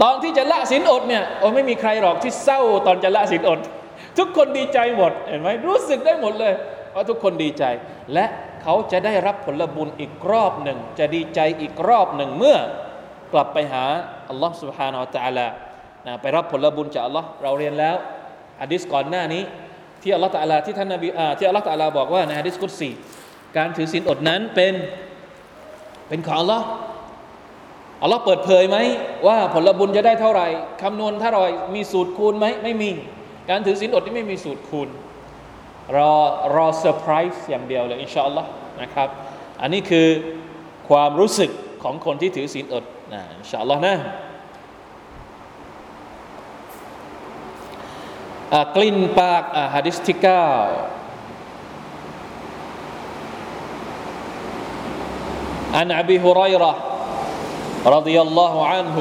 [0.02, 3.60] ตอนที่จะละศีลอดเนี่ยโอ้ไม่มีใครหรอกที่เศร้าตอนจะละศีลอด
[4.18, 6.52] ทุกคนดีใจหมดเห็นไหมรู้สึกได้หมดเลย
[6.94, 7.64] ว่าทุกคนดีใจ
[8.12, 8.24] และ
[8.62, 12.56] เขาจะได้รับผลบุญอีกรอบหนึ่ง จะดีใจอีกรอบหนึ่งเมื่อ
[13.32, 13.84] กลับไปหา
[14.28, 15.46] อัลลอฮ์ سبحانه และ تعالى
[16.06, 17.96] นะไปรับผลบุญจากอัลลอฮ์เราเรียนแล้ว
[18.61, 19.43] ฮะดีษก่อนหน้านี้
[20.01, 22.89] ที่อัลลอฮ์ตะลาที่ท่านนบีอ่าที่อัลลอฮ์ตะลาบอกว่าในฮะดิษกุศี
[23.57, 24.73] การถือศีลอดนั้นเป็น
[26.07, 26.65] เป็นของอัลลอฮ์
[28.01, 28.77] อัลลอฮ์เปิดเผยไหม
[29.27, 30.47] ว่าผลบุญจะได้เท่าไหร่
[30.81, 32.91] คำนวณเท่าไหร่มีสูตรคูณไหมไม่มี
[33.49, 34.89] การถือศีลอดนี่ไม่มีสูตรคูณ
[35.97, 36.13] รอ
[36.55, 38.49] รอเซอร์ไพรส์อย่างเดียวเลยอินชาอัลลอฮ์
[38.81, 39.09] นะครับ
[39.61, 40.07] อันนี้คือ
[40.89, 41.51] ความรู้สึก
[41.83, 43.95] ของคนที่ถือศีลอดนะอินชาอัลลอฮ์นะ
[48.76, 50.48] กลิ่นปากฮะดิษที่เก้า
[55.74, 56.72] عن أبي هريرة
[57.86, 58.96] رضي الله عنه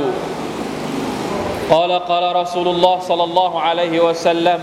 [1.69, 4.59] قال قال رسول الله صلى الله عليه وسلم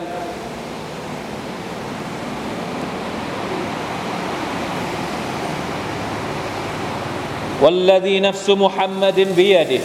[7.63, 9.81] والذي نفس محمد بيده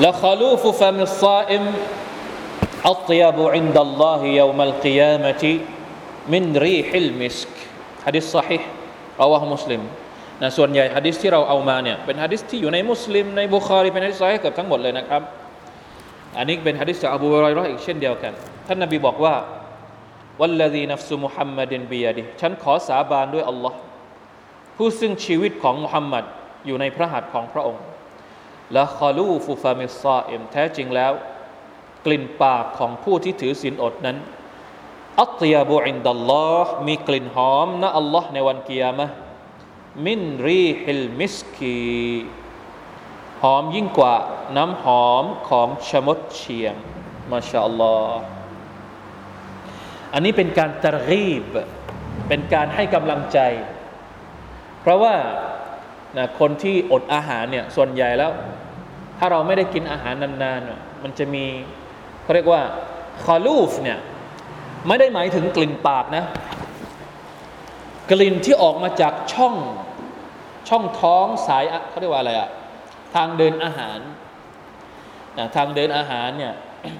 [0.00, 1.64] لخلوف فم الصائم
[2.84, 5.44] أطيب عند الله يوم القيامة
[6.32, 7.52] من ريح المسك
[8.06, 8.62] حديث صحيح
[9.20, 9.82] رواه مسلم
[10.42, 15.22] นะส่วนใหญ่ฮะดิษที่เราเอามาเนี่ยเป็นฮะดิษที่อยู่ในมุสลิมในบุคารีเป็นฮะดิษซอฮีเกือบทั้งหมดเลยนะครับ
[16.38, 18.32] อันนี้เป็นฮะดิษจากอบูฮุไรเราะห์อีกเช่นเดียวกัน
[18.66, 19.34] ท่านนบีบอกว่า
[20.40, 23.78] วัลลดีนัฟซุมุฮัมมัดินบียดิฉันขอสาบานด้วยอัลลอฮ์
[24.76, 26.24] ผู้ซึ่งชีวิตของมุฮัมมัด
[26.66, 28.05] อยู่ในพระหัตถ์ของพระองค์ แ
[28.75, 31.13] لخلوف فم الصائم แท้จริงแล้ว
[32.05, 34.17] กลิ่นปากของผู้ที่ถือศีลอดนั้น
[35.21, 39.07] أطيب عند الله มีกลิ่นหอมณ อัลลอฮ์ในวันกิยามะ
[40.05, 41.77] من ريح المسك
[43.41, 44.15] หอมยิ่งกว่า
[44.57, 46.75] น้ำหอมของชะมดเชียง
[47.31, 48.21] มาชาอัลลอฮ์
[50.13, 51.45] อันนี้เป็นการตรีบ
[52.27, 53.39] เป็นการให้กำลังใจ
[54.81, 55.15] เพราะว่า
[56.17, 58.31] นะคนที่อดอาหารเนี่ยส่วนใหญ่แล้ว
[59.19, 61.45] ถ้าเราไม่ได้กินอาหารนานๆมันจะมี
[62.23, 62.61] เขาเรียกว่า
[63.23, 63.99] คอลูฟเนี่ย
[64.87, 66.23] ไม่ได้หมายถึงกลิ่นปากนะ
[68.11, 69.55] กลิ่นที่ออกมาจากช่อง
[70.69, 72.49] ช่องท้องสายเขาเรียกว่าอะไรอะ
[73.15, 73.99] ทางเดินอาหาร
[75.37, 76.53] นะทางเดินอาหารเนี่ย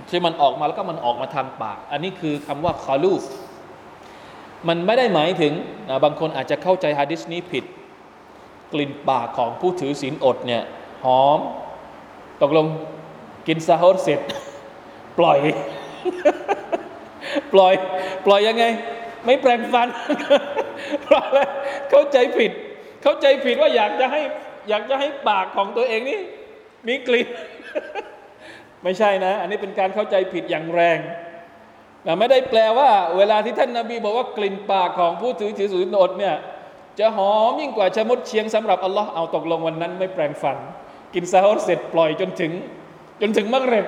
[0.10, 3.24] ที่มันออกมาแล้วก็มันออกมาทางปาก อันนี้คือคำว่าคอลูฟ
[4.68, 5.54] มันไม่ได้หมายถึง
[5.90, 7.64] นะบางคนอาจจะเข้าใจฮะดิษนี้ผิด
[8.74, 10.64] กลิ่นปากของผู้ถือศีลอดเนี่ย
[11.06, 11.40] หอม
[12.42, 12.66] ตกลง
[13.48, 14.22] กินซาฮอร์เสร็จ
[15.18, 15.40] ปล่อย
[17.54, 17.74] ปล่อย
[18.26, 18.66] ปล่อยยังไง
[19.26, 19.88] ไม่แปรงฟัน
[21.04, 21.40] เพราะอะไร
[21.92, 22.52] เข้าใจผิด
[23.04, 24.22] เข้าใจผิดว่าอยากจะให้
[24.70, 26.20] อยากจะให้ปากของตัวเองนี่
[26.88, 27.28] มีกลิ่น
[28.84, 31.00] ไม่ใช่นะ อันนี้เป็นการเข้าใจผิดอย่างแรง
[32.04, 36.36] แต่ไม่ได้แปลว่า เวลาที่ท่านนาบีบอกว่ากลิ่นปากของผู้ถือถือศีลอดเนี่ย
[37.00, 40.58] จะหอมยิ่งกว่าชะมดเชียงสำหรับอัลลอฮ์เอาตกลงวันนั้นไม่แปรงฟัน
[41.14, 42.52] กินซาฮอรเสร็จปล่อยจนถึง
[43.22, 43.86] จนถึงมักเร็บ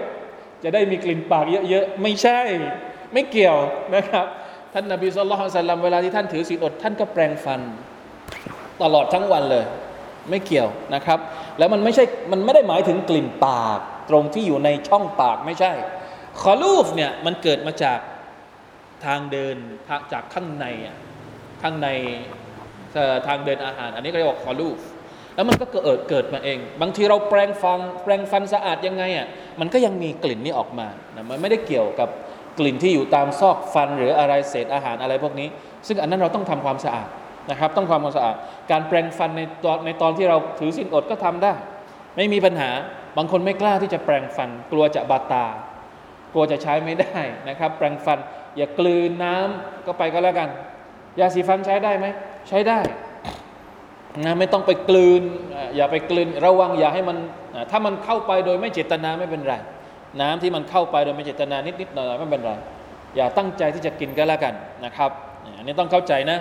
[0.64, 2.40] จะได้มีกลิ่นปากเยอะๆ ไม่ใช่
[3.14, 3.58] ไม่เกี่ยว
[3.96, 4.26] นะครับ
[4.74, 7.62] ท่านนาบีสุลต่านเวลาที่ท่านถือศีลอด ท่านก็แปรงฟัน
[8.84, 9.66] ตลอดทั้งวันเลย
[10.30, 11.20] ไม่เกี่ยวนะครับ
[11.58, 15.72] แล้วมันไม่ใช่มันไม่ได้หมายถึงกลิ่นปาก ตรงที่อยู่ในช่องปากไม่ใช่
[16.42, 18.00] คอลูฟเนี่ยมันเกิดมาจาก
[19.06, 19.56] ทางเดิน
[20.14, 20.66] จากข้างใน
[21.62, 21.90] ข้างใน
[23.28, 24.80] ทางเดินอาหาร อันนี้ก็เรียกว่าคอลูฟ
[25.36, 29.28] แล้วมันก็เกิดเกิดมาเอง บางทีเราแปรงฟันแปรงฟันสะอาดยังไงอะ
[29.60, 32.10] มันก็ยังมีกลิ่นนี้ออกมานะมันไม่ได้เกี่ยวกับ
[32.60, 35.48] กลิ่นที่อยู่ตามซอกฟันหรืออะไรเศษอาหารอะไรพวกนี้
[35.88, 37.08] ซึ่งอันนั้นเราต้องทำความสะอาด
[37.50, 38.36] นะครับ ต้องความสะอาด
[38.72, 41.54] การแปรงฟันในตอนในตอนที่เราถือสินอดก็ทำได้
[42.16, 42.70] ไม่มีปัญหา
[43.18, 45.46] บางคนไม่กล้าที่จะแปรงฟัน กลัวจะบาดตา
[46.34, 48.20] กลัวจะใช้ไม่ได้นะครับ แปรงฟัน
[48.58, 50.50] อย่ากลืนน้ำก็ไปก็แล้วกัน
[51.20, 52.08] ยาสีฟันใช้ได้ไหม
[52.48, 52.80] ใช้ได้
[54.26, 55.22] นะไม่ต้องไปกลืน
[55.76, 57.18] อย่าไปกลืนระวังอย่าให้มัน
[57.72, 59.56] ถ้ามันเข้าไปโดยไม่เจตนาไม่เป็นไร
[60.22, 62.52] น้ำที่มันเข้าไปโดยไม่เจตนานิดๆหน่อยๆไม่เป็นไร
[63.16, 64.54] อย่าตั้งใจที่จะกินก็แล้วกัน
[64.86, 65.12] นะครับ
[65.58, 66.40] อันนี้ต้องเข้าใจนะ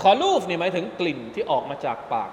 [0.00, 2.30] ขอลูฟนี่หมายถึงกลิ่นที่ออกมาจากปาก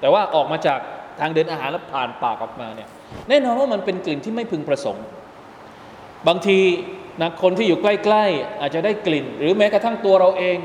[0.00, 0.80] แต่ว่าออกมาจาก
[1.20, 2.88] ทางเดินอาหารแล้วผ่านปากออกมาเนี่ย
[3.28, 5.04] แน่นอนว่ามันเป็นกลิ่นที่ไม่พึงประสงค์
[6.28, 6.58] บางที
[7.20, 10.58] นะคนที่อยู่ใกล้ ๆ อาจจะได้กลิ่น หรือแม้กระทั่งตัวเราเอง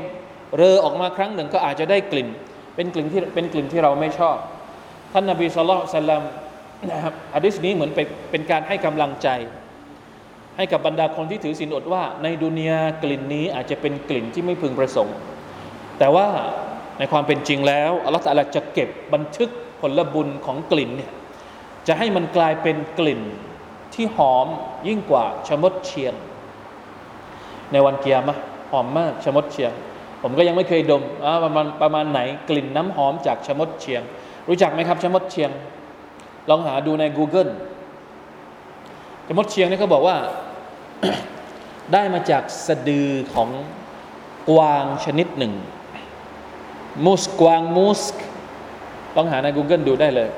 [0.56, 2.28] เรอออกมาครั้งหนึ่งก็อาจจะได้กลิ่น
[2.76, 4.36] เป็นกลิ่นที่เป็นกลิ่นที่เราไม่ชอบ
[5.12, 6.22] ท่านนบีสุลต่านลัม
[6.90, 9.28] นะครับอะดิษนี้เหมือนเป็นเป็นการให้กำลังใจ
[10.56, 15.16] ให้กับบรรดาคนที่ถือศีลอดว่า ในดุนยากลิ่นนี้อาจจะเป็นกลิ่นที่ไม่พึงประสงค์
[15.98, 16.26] แต่ว่า
[16.98, 21.12] ในความเป็นจริงแล้วอัลลอฮฺจะเก็บบันทึกผลบุญของกลิ่นเนี่ย
[21.86, 23.20] จะให้มันกลายเป็นกลิ่น
[23.94, 24.46] ที่หอม
[24.88, 26.14] ยิ่งกว่าชมดเชียง
[27.72, 28.36] ในวันเกียร์มะ
[28.70, 29.72] หอมมากชมดเชียง
[30.28, 31.02] ผมก็ยังไม่เคยดม
[31.44, 34.02] ประมาณประมาณไหนกลิ่นน้ำหอมจากชมดเชียง
[34.48, 35.50] รู้จักไหมครับชมดเชียง
[36.50, 37.50] ลองหาดูใน Google
[39.26, 40.16] ชมดเชียงนี่เขาบอกว่า
[41.92, 43.50] ได้มาจากสะดือของ
[44.50, 45.52] กวางชนิดหนึ่ง
[47.04, 48.00] มูสกวางมูส
[49.16, 50.28] ต้องหาใน Google ดูได้เลย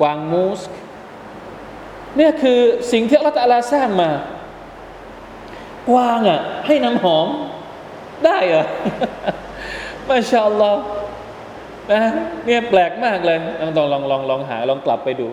[0.00, 0.60] กวางมูส
[2.16, 2.60] เนี่ยคือ
[2.92, 4.10] สิ่งที่อัลลอฮฺสร้างมา
[5.90, 7.28] กวางอะให้น้ำหอม
[8.26, 8.64] ได้เหรอ
[10.08, 10.80] มาชาอัลลอฮ์
[11.90, 12.00] นะ
[12.46, 13.38] เนี่ยแปลกมากเลย
[13.76, 15.28] ลองลองลองลองหาลองกลับไปดู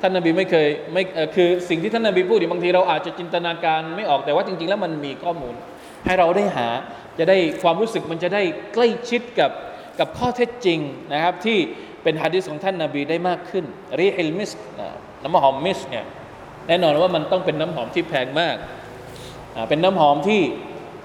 [0.00, 1.02] ท่านนาบีไม่เคยไม่
[1.36, 5.54] คือสิ่งที่ท่านนาบีพูดบางทีเราอาจจะจินตนาการไม่ออกแต่ว่าจริง ๆ แล้วมันมีข้อมูล
[6.04, 6.68] ให้เราได้หา
[7.18, 8.42] จะได้ความรู้สึกมันจะได้
[8.74, 9.50] ใกล้ชิดกับ
[9.98, 10.78] กับข้อเท็จจริง
[11.12, 11.58] นะครับ ที่
[12.02, 13.64] เป็นฮะดิษของท่านนาบีได้มากขึ้น
[14.00, 14.50] ريح المسك
[15.22, 16.04] น้ำหอม مسك เนี่ย
[16.68, 18.56] แน่นอนว่ามันต้องเป็นน้ำหอมที่แพงมาก
[19.68, 20.40] เป็นน้ำหอมที่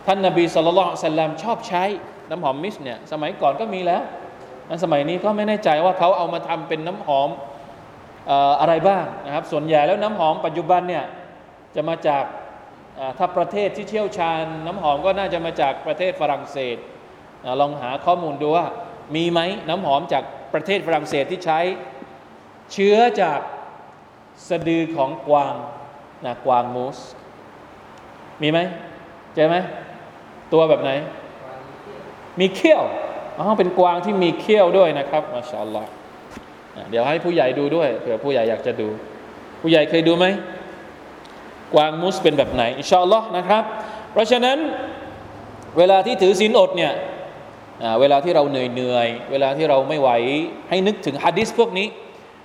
[0.05, 1.83] ท่านนาบี صلى الله عليه وسلم ชอบใช้
[2.29, 4.03] น้ำหอม مسك เนี่ยสมัยก่อนก็มีแล้ว
[4.83, 7.29] สมัยนี้ก็ไม่แน่ใจว่าเขาเอามาทำเป็นน้ำหอม
[8.61, 11.05] อะไรบ้างนะครับ ส่วนใหญ่แล้วน้ำหอมปัจจุบันเนี่ย
[11.75, 12.23] จะมาจาก
[13.17, 16.77] ถ้าประเทศที่เชี่ยวชาญ น้ำหอมก็น่าจะมาจากประเทศฝรั่งเศส
[17.61, 18.67] ลองหาข้อมูลดูว่า
[19.15, 21.59] มีไหมน้ำหอมจากประเทศฝรั่งเศสที่ใช้
[22.73, 23.39] เชื้อจาก
[24.49, 25.55] สะดือของกวาง
[26.25, 26.97] นะกวางมูส
[28.41, 28.59] มีไหม
[29.35, 29.55] เจอไหม
[30.53, 30.91] ตัวแบบไหน
[32.39, 32.83] มีเขี้ยว
[33.37, 35.89] อ๋อเป็นกวางที่มีเขี้ยวด้วยนะครับมาชาอัลลอฮ์
[36.89, 38.87] เดี๋ยวให้ผู้ใหญ่ดูด้วยเผื่อผู้ใหญ่อยากจะดู
[39.61, 40.25] ผู้ใหญ่เคยดูไหม
[41.73, 43.63] กวางมูสเป็นแบบไหนอินชาอัลลอฮ์นะครับ
[44.11, 44.57] เพราะฉะนั้น
[45.77, 46.93] เวลาที่ถือศีลอดเนี่ย
[47.99, 50.09] เวลาที่เราเหนื่อยเหนื่อยเวลาที่เราไม่ไหว
[50.69, 51.87] ให้นึกถึงฮะดิษพวกนี้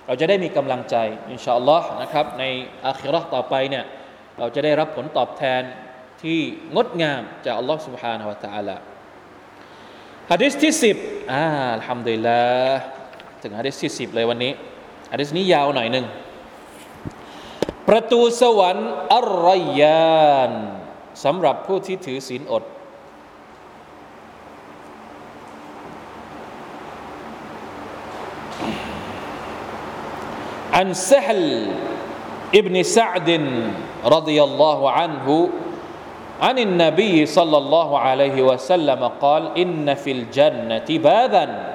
[0.07, 0.95] เราจะได้มีกำลังใจ
[1.31, 2.43] อินชาอัลลอฮ์นะครับใน
[2.85, 3.85] อาคิรอต่อไปเนี่ย
[4.39, 5.61] เราจะได้รับผลตอบแทน
[6.22, 6.40] ที่
[6.74, 8.76] งดงามจากอัลลอฮ์ سبحانه และ تعالى
[10.30, 10.96] ฮะดิษที่สิบ
[11.32, 12.42] อ่าอัลฮัมดุลิลละ
[13.42, 14.52] ถึงฮะดิษที่สิบเลยวันนี้
[15.12, 16.06] ฮะดิษนี้ยาวหน่อยหนึ่ง
[17.88, 20.52] ประตูสวรรค์อัลรยาน
[21.24, 22.64] สำหรับผู้ที่ถือศีลอด
[30.78, 31.42] عن سهل
[32.60, 33.30] ابن سعد
[34.16, 35.26] رضي الله عنه
[36.41, 41.73] عن النبي صلى الله عليه وسلم قال إن في الجنة بابا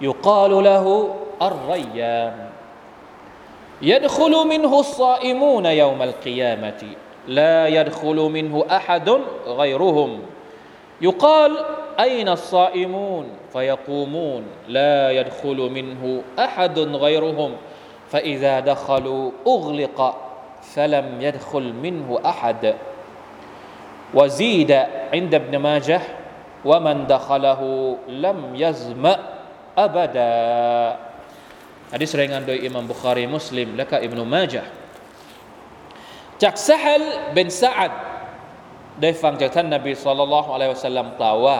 [0.00, 2.48] يقال له الريان
[3.82, 6.82] يدخل منه الصائمون يوم القيامة
[7.28, 9.10] لا يدخل منه أحد
[9.46, 10.20] غيرهم.
[11.00, 11.58] يقال
[12.00, 17.52] أين الصائمون؟ فيقومون لا يدخل منه أحد غيرهم.
[18.08, 20.16] فإذا دخلوا أغلق
[20.62, 22.74] فلم يدخل منه أحد.
[24.13, 24.71] وزيد
[25.13, 26.01] عند ابن ماجه
[26.65, 27.61] ومن دخله
[28.07, 29.15] لم يزمأ
[29.77, 30.33] أبدا
[31.93, 34.63] ฮะดิษรายงานโดยอิมามบุคารีมุสลิมและก็อิบนุมาจา
[36.43, 37.93] จากซะฮัลเบนซาอัด
[39.01, 41.57] ได้ฟังจากท่านนบีสุลต่านละฮ์อะลัยฮิวะสัลลัมกล่าวว่า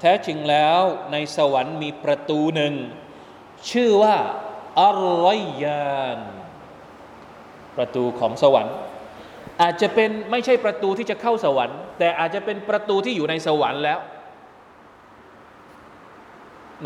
[0.00, 0.80] แท้จริงแล้ว
[1.12, 2.74] ในสวรรค์มีประตูหนึ่ง
[3.70, 4.16] ชื่อว่า
[4.84, 6.20] อัลลอยาน
[7.76, 8.74] ประตูของสวรรค์
[9.61, 13.99] อาจจะเป็นไม่ใช่ประตูที่จะเข้าสวรรค์ แต่อาจจะเป็นประตูที่อยู่ในสวรรค์แล้ว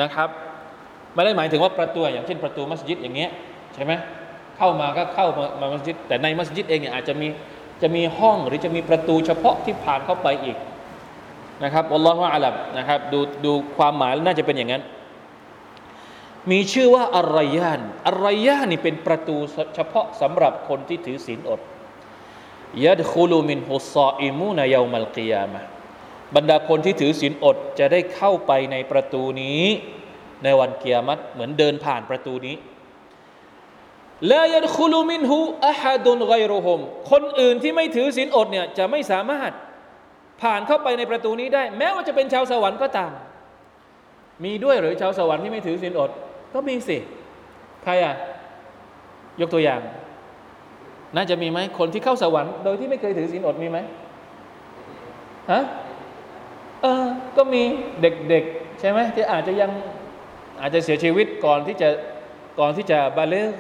[0.02, 0.30] นะครับ
[1.14, 3.32] ไม่ได้หมายถึงว่าประตูอย่างเช่นประตูมัสยิดอย่างเงี้ย
[3.74, 3.94] ใช่ไหม
[4.58, 5.28] เข้ามาก็เข้า
[5.62, 7.28] มามัสยิด แต่ในมัสยิดเองเนี่ยอาจจะมี
[7.82, 10.58] จะมีห้องหรือจะมีประตูเฉพาะที่ผ่านเข้าไปอีก
[11.64, 14.84] นะครับอัลลอฮฺว่าอัลับนะครับดูดูความหมายน่าจะเป็นอย่างนั้น
[16.52, 19.36] มีชื่อว่าอารยานอารยานนี่เป็นประตู
[19.76, 21.60] เฉพาะสำหรับคนที่ถือศีลอด
[22.86, 25.62] ยัดคูลูมินฮุสซาอิมูนายามัลกิยามะ
[26.36, 29.64] บรรดาคนที่ถือศีลอดจะได้เข้าไปในประตูนี้
[30.44, 32.56] ในวันเกียรติเหมือนเดินผ่านประตูนี้
[34.32, 36.80] ลายัดคูลูมินฮูอะฮัดุนไกรุฮม
[37.12, 39.52] คนอื่นที่ไม่ถือศีลอดเนี่ยจะไม่สามารถ
[40.42, 43.12] ผ่านเข้าไปในประตูนี้ได้ แม้ว่าจะเป็นชาวสวรรค์ก็ตาม
[44.44, 46.12] มีด้วยหรือชาวสวรรค์ที่ไม่ถือศีลอด
[46.54, 46.98] ก็มีสิ
[47.84, 48.16] ใครอะ
[49.42, 49.82] ยกตัวอย่าง
[51.16, 53.78] น่าจะมีไหมคนที่เข้าสวรรค์โดยที่ไม่เคยถือศีลอดมีไหม
[55.52, 55.62] ฮะ
[56.82, 57.06] เออ
[57.38, 57.64] ก็มี
[58.02, 59.72] เด็กๆใช่ไหมที่อาจจะยัง
[60.62, 61.90] อาจจะเสียชีวิตก่อนที่จะ
[62.60, 63.54] ก่อนที่จะบาเลก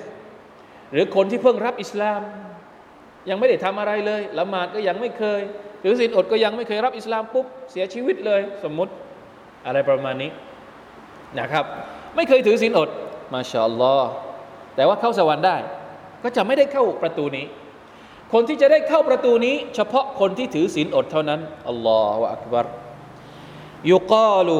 [0.91, 2.21] หรือคนที่เพิ่งรับอิสลาม
[3.29, 5.41] ยังไม่ได้ทำอะไรเลยละหมาดก็ยังไม่เคย
[5.83, 8.91] ถือศีลอดก็ยังไม่เคยรับอิสลามปุ๊บเสียชีวิตเลย สมมุติ
[9.65, 10.31] อะไรประมาณนี้
[11.39, 11.65] นะครับ
[12.15, 12.89] ไม่เคยถือศีลอด
[13.33, 14.09] มาชาอัลลอฮ์
[14.75, 15.57] แต่ว่าเข้าสวรรค์ได้
[16.23, 17.45] ก็จะไม่ได้เข้าประตูนี้
[18.33, 22.65] คนที่จะได้เข้าประตูนี้ เฉพาะคนที่ถือศีลอดเท่านั้นอัลลอฮฺอักบาร
[23.91, 24.59] ยุกาลู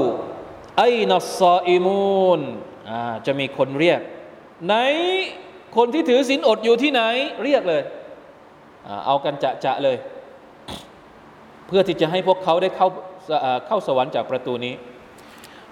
[0.77, 2.41] ไอนัสซาอิมูน
[3.25, 4.01] จะมีคนเรียก
[4.65, 4.75] ไหน
[5.77, 7.01] คนที่ถือศีลอดอยู่ที่ไหน
[7.43, 7.81] เรียกเลย
[9.05, 9.97] เอากันจะจะเลย
[11.67, 12.87] เพื่อที่จะให้พวกเขาได้เข้า
[13.67, 14.73] เข้าสวรรค์จากประตูนี้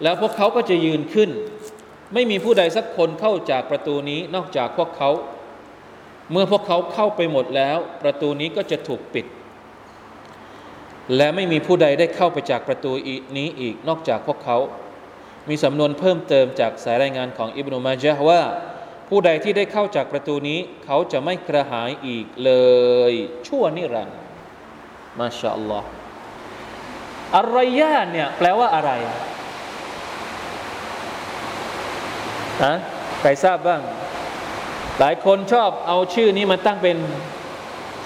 [0.04, 1.30] แล้วพวกเขาก็จะยืนขึ้น
[2.14, 5.10] ไม่มีผู้ใดสักคนเข้าจากประตูนี้ นอกจากพวกเขา
[6.32, 9.26] เมื่อพวกเขาเข้าไปหมดแล้ว ประตูนี้ก็จะถูกปิด
[11.16, 12.92] และไม่มีผู้ใดได้เข้าไปจากประตู
[13.38, 14.58] นี้อีกนอกจากพวกเขา
[15.50, 18.42] มีสำนวนเพิ่มเติมจากสายรายงานของอิบนุมาจาว่า
[19.10, 22.52] ผู้ใดที่ได้เข้าจากประตูนี้ เขาจะไม่กระหายอีกเล
[23.12, 23.14] ย
[23.48, 24.18] ชั่วนิรันดร์
[25.20, 25.88] มาชาอัลลอฮ์
[27.38, 28.92] อารยาเนี่ยแปลว่าอะไร
[32.64, 32.74] ฮะ
[33.20, 33.82] ใครทราบบ้าง
[35.00, 36.98] หลายคนชอบเอาชื่อนี้มาตั้งเป็น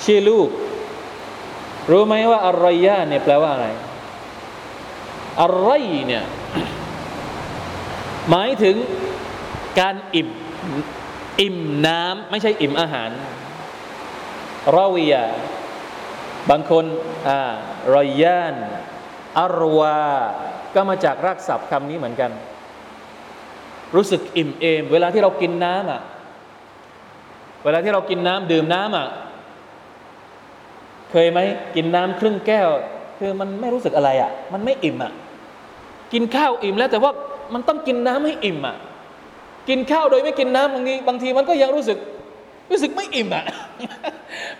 [0.06, 0.50] ชื่อลูก
[1.92, 3.68] รู้ไหมว่าอารยาเนี่ยแปลว่าอะไร
[5.42, 5.70] อะไร
[6.08, 6.24] เนี่ย
[8.30, 8.76] หมายถึง
[9.80, 10.30] การอิ่ม
[11.42, 13.10] อิ่มน้ำไม่ใช่อิ่มอาหาร
[14.76, 15.26] รอวียา
[16.50, 16.86] บางคน
[17.28, 17.40] อ่า
[17.94, 18.56] รอยยาน
[19.40, 20.02] อารวา
[20.76, 22.32] ก็มาจากรากศัพท์คำนี้เหมือนกัน
[23.96, 26.02] รู้สึกอิ่มเอม เวลาที่เรากินน้ำอะ
[27.64, 29.08] เวลาที่เรากินน้ำดื่มน้ำอะ
[31.12, 31.40] เคยไหม
[31.76, 32.70] กินน้ำครึ่งแก้ว
[33.20, 35.12] คือมันไม่รู้สึกอะไรอะ มันไม่อิ่มอะ
[36.14, 37.12] กินข้าวอิ่มแล้วแต่ว่า
[37.54, 38.76] มันต้องกินน้ำให้อิ่มอะ
[39.70, 41.98] กินข้าวโดยไม่กินน้ำบางทีบางทีมันก็ยังรู้สึก
[42.72, 43.46] รู้สึกไม่อิ่มอะ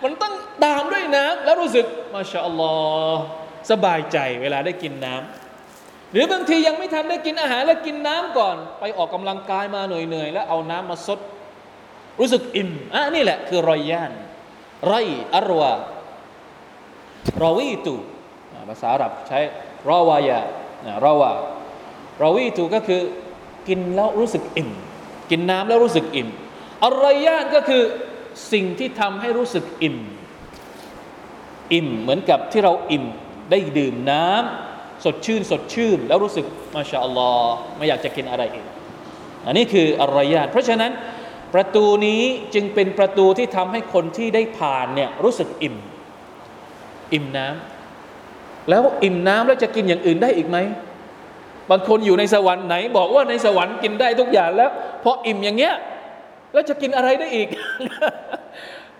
[0.02, 0.32] มันต้อง
[0.64, 2.72] ตามด้วยน้ำแล้วรู้สึกมาชาอัลลอ
[3.12, 3.20] ฮ์
[3.70, 11.18] สบายใจเวลาได้กินน้ำหรือบางทียังไม่ทันได้กินอาหารแล้วกินน้ำก่อน ไปออกกำลังกายมาเหนื่อยๆแล้วเอาน้ำมาซด
[12.20, 14.12] รู้สึกอิ่มอะนี่แหละคือรอยย่าน
[14.86, 14.94] ไร
[15.34, 15.72] อรวา
[17.42, 17.94] รอวีตู
[18.68, 19.38] ภาษาอาหรับใช้
[19.88, 20.40] รอวายา
[21.04, 21.32] รอวา
[22.22, 23.00] รอวีตูก็คือ
[23.68, 24.70] กินแล้วรู้สึกอิ่ม
[25.30, 26.28] กินน้ำแล้วรู้สึกอิ่ม
[26.84, 27.82] อะไรย่านก็คือ
[28.52, 29.96] สิ่งที่ทำให้รู้สึกอิ่ม
[31.72, 33.04] อิ่มเหมือนกับที่เราอิ่ม
[33.50, 38.66] ได้ดื่มน้ำสดชื่นสดชื่น แล้วรู้สึกมาชาอัลลอฮ์ไม่อยากจะกินอะไรอีก
[39.46, 40.92] อันนี้คืออะไรยานเพราะฉะนั้น
[41.54, 42.22] ประตูนี้
[42.54, 45.76] จึงเป็นประตูที่ทำให้คนที่ได้ผ่านเนี่ยรู้สึกอิ่ม
[47.12, 50.58] อิ่มน้ำแล้วอิ่มน้ำแล้วจะกินอย่างอื่นได้อีกไหม
[51.70, 54.70] บางคนอยู่ในสวรรค์ไหน บอกว่าในสวรรค์กินได้ทุกอย่างแล้ว
[55.04, 55.74] พออิ่มอย่างเงี้ย
[56.52, 57.48] แล้วจะกินอะไรได้อีก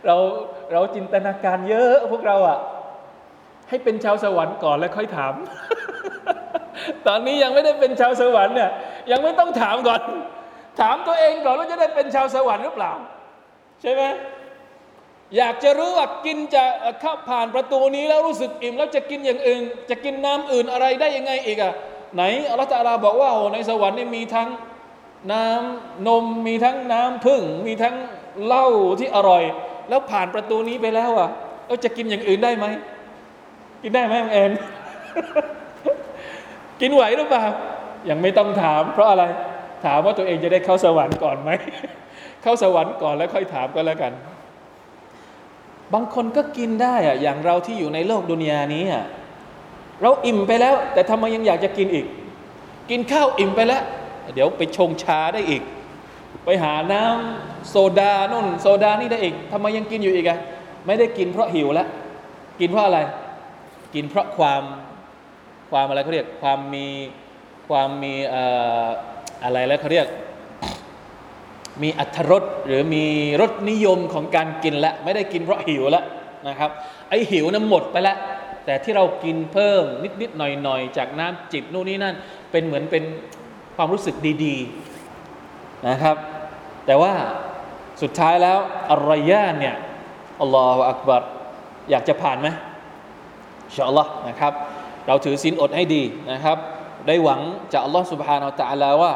[0.07, 0.17] เรา
[0.73, 2.59] เราจินตนาการเยอะพวกเราอะ
[3.69, 5.35] ให้เป็นชาวสวรรค์ก่อนแล้วค่อยถาม
[7.07, 8.71] ตอนนี้ยังไม่ได้เป็นชาวสวรรค์เนี่ย
[9.11, 10.01] ยังไม่ต้องถามก่อน
[10.81, 12.93] ถามตัวเองก่อนว่าจะได้เป็นชาวสวรรค์หรือเปล่า
[13.83, 14.03] ใช่ไหม
[15.37, 16.65] อยากจะรู้ว่ากินจะ
[17.01, 21.73] เข้าผ่านประตูนี้แล้วรู้สึกอิ่ม แล้วจะกินอย่างอื่น จะกินน้ำอื่นอะไรได้ยังไงอีกอะ
[22.15, 24.49] ไหนอัลลอฮฺตาลาบอกว่าโอ้ในสวรรค์นี่มีทั้ง
[25.33, 27.95] น้ำนมมีทั้งน้ำพึ่ง มีทั้ง
[28.45, 28.67] เหล้า
[28.99, 29.43] ที่อร่อย
[29.89, 31.31] แล้วผ่านประตูนี้ไปแล้วอะ
[31.67, 32.67] เราจะกินอย่างอื่นได้ไหม
[33.83, 34.53] กินได้ไหมเอ็น
[36.81, 37.45] กินไหวหรือเปล่า
[38.09, 39.25] ยังไม่ต้องถาม เพราะอะไร
[39.85, 41.51] ถามว่าตัวเองจะได้เข้าสวรรค์ก่อนไหม
[42.43, 44.13] เข้าสวรรค์ก่อนแล้วค่อยถามก็แล้วกัน
[45.95, 49.05] บางคนก็กินได้อะอย่างเราที่อยู่ในโลกดุนยานี้อะ
[50.03, 52.07] เราอิ่มไปแล้ว แต่ทำไมยังอยากจะกินอีก
[52.91, 53.83] กินข้าวอิ่มไปแล้ว
[54.35, 55.63] เดี๋ยวไปชงชาได้อีก
[56.45, 60.39] ไปหาน้ำโซดาโน่น โซดานี่ได้อีกทำไมยังกินอยู่อีกอะ
[60.87, 61.89] ไม่ได้กินเพราะหิวแล้ว
[62.61, 62.99] กินเพราะอะไร
[63.95, 64.63] กินเพราะความ
[65.71, 66.87] ความอะไรเขาเรียกความมี
[67.69, 70.07] ความมีเอะไรแล้วเขาเรียก
[71.83, 73.05] มีอัตรสหรือมี
[73.41, 76.05] รสนิยมของการกินละไม่ได้กินเพราะหิวแล้ว
[76.49, 76.71] นะครับ
[77.09, 78.17] ไอหิวนั้นหมดไปแล้ว
[78.65, 79.83] แต่ที่เรากินเพิ่ม
[80.21, 82.15] นิดๆหน่อยๆ จากน้ำจิบนู่นนี่นั่น
[82.51, 83.05] เป็นเหมือนเป็น
[83.77, 86.17] ความรู้สึกดีๆนะครับ
[86.87, 87.13] แต่ว่า
[88.03, 88.59] สุดท้ายแล้ว
[88.91, 89.77] อัลรยานเนี่ย
[90.41, 91.23] อัลลอฮฺอักบัร
[91.91, 92.49] อยากจะผ่านไหม
[93.67, 94.53] อินชาอัลลอฮ์นะครับ
[95.07, 96.59] เราถือศีลอดให้ดีนะครับ
[97.08, 97.42] ได้หวัง
[97.72, 99.14] จากอัลลอฮ์ سبحانه และ تعالى ว่า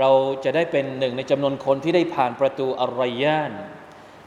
[0.00, 0.10] เรา
[0.44, 3.52] จะได้เป็นหนึ่งในจำนวนคนที่ได้ผ่านประตูอัลรอยาน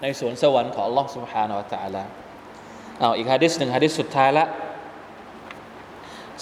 [0.01, 2.03] ในสวนสวรรค์ของอัลลอฮ์ سبحانه และ تعالى
[2.99, 4.45] เอาอีกฮะดิษหนึ่งฮะดิษสุดท้ายละ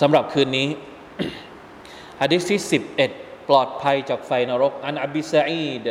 [0.02, 0.68] สำหรับคืนนี้
[2.22, 2.60] ฮะดิษที่
[3.06, 5.88] 11 ปลอดภัยจากไฟนรก อันอบิซาอีด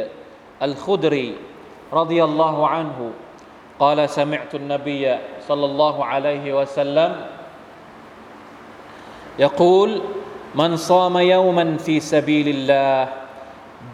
[0.64, 1.28] อัลคุดรี
[2.00, 2.98] رضي الله عنه
[3.82, 5.04] قال سمعت النبي
[5.48, 7.11] صلى الله عليه وسلم
[9.44, 9.90] يقول
[10.54, 13.08] من صام يوما في سبيل الله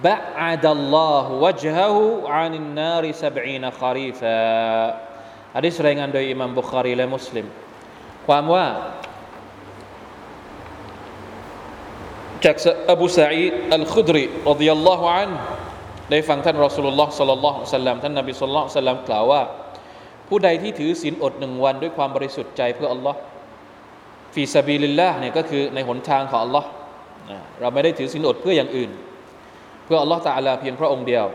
[0.04, 1.96] بعد الله وجهه
[2.28, 5.06] عن النار سبعين خريفا
[5.56, 7.46] ฮะดิษรายงานโดยอิมามบุคารีและมุสลิม
[8.26, 8.66] ความว่า
[12.44, 12.56] จาก
[12.92, 15.30] อบูสาอีดอัลคุดรีรดิยัลลอฮุอัน
[16.10, 19.42] ได้ฟังท่านรอสูลุลลอฮ์สัลลัลลอฮุอะลัยฮิวะสัลลัมท่านนบีสัลลัลลอฮุอะลัยฮิวะสัลลัมกล่าวว่า
[20.28, 23.18] ผู้ใดที่ถือศีลอดหนึ่งวันด้วยความบริสุทธิ์ใจเพื่ออัลลอฮ์
[24.33, 26.69] ฟีซาบีลิลลาเนี่ยก็คือในหนทางของอัลลอฮ์
[27.59, 28.91] เราไม่ได้ถือศีลอดเพื่ออย่างอื่น
[29.85, 31.25] เพื่ออัลลอฮ์ตาอาลาเพียงพระองค์เดียว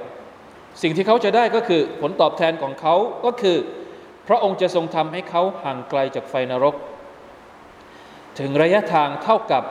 [0.83, 2.95] สิ่งที่เขาจะได้ก็คือผลตอบแทนของเขา
[3.25, 3.57] ก็คือ
[4.29, 6.75] พระองค์จะทรงทำให้เขาห่างไกลจากไฟนรก
[8.39, 9.65] ถึงระยะทางเท่ากับ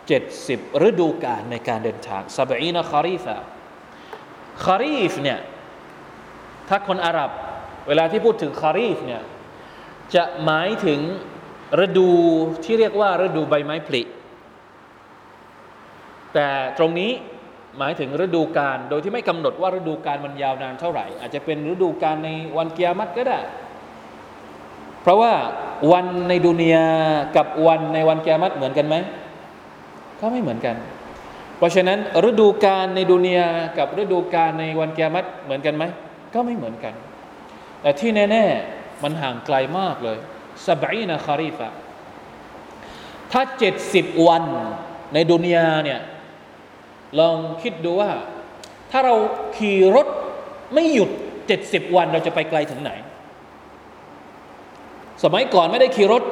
[0.00, 5.38] 70 ฤดูกาลในการเดินทางسبعين خريفا خريف เนี่ย
[6.68, 7.30] ถ้าคนอาหรับ
[7.88, 9.22] เวลาที่พูดถึง خريف เนี่ย
[10.14, 11.00] จะหมายถึง
[11.84, 12.08] ฤดู
[12.64, 14.02] ที่เรียกว่าฤดูใบไม้ผลิ
[16.34, 16.48] แต่
[16.78, 17.10] ตรงนี้
[17.78, 23.38] หมายถึงฤดูกาลโดยที่ไม่กำหนดว่าฤดูกาลมันยาวนานเท่าไหร่ อาจจะเป็นฤดูกาลในวันเกียรติก็ได้
[25.02, 25.32] เพราะว่า
[25.92, 26.86] วันในดุนยา
[27.36, 28.96] กับวันในวันเกียรติเหมือนกันไหม
[30.20, 30.76] ก็ไม่เหมือนกัน
[31.58, 31.98] เพราะฉะนั้น
[32.28, 33.48] ฤดูกาลในดุนยา
[33.78, 35.84] กับฤดูกาลในวันเกียรติเหมือนกันไหม
[36.34, 36.94] ก็ไม่เหมือนกัน
[37.82, 38.44] แต่ที่แน่
[38.74, 40.18] ๆ มันห่างไกลมากเลย
[40.68, 41.68] สบายนะคารีฟะ
[43.32, 44.42] ถ้าเจ็ดสิบวัน
[45.14, 46.00] ในดุนยาเนี่ย
[47.18, 48.10] ลองคิดดูว่า
[48.90, 49.14] ถ้าเรา
[49.56, 50.06] ขี่รถ
[50.74, 51.10] ไม่หยุด
[51.46, 52.92] เจ็ดสิบวันเราจะไปไกลถึงไหน
[55.22, 56.22] สมัยก่อนไม่ได้ขี่รถ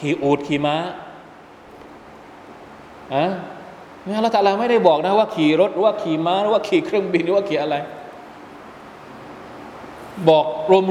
[0.00, 0.76] ขี่อูดขี่ม้า
[3.14, 3.24] อะ
[4.06, 7.76] นี่ลลอฮฺตาลาไม่ได้บอกนะว่าขี่รถหรือว่าขี่ม้าหรือว่าขี่เครื่องบินหรือว่าขี่อะไร
[10.28, 10.44] บอก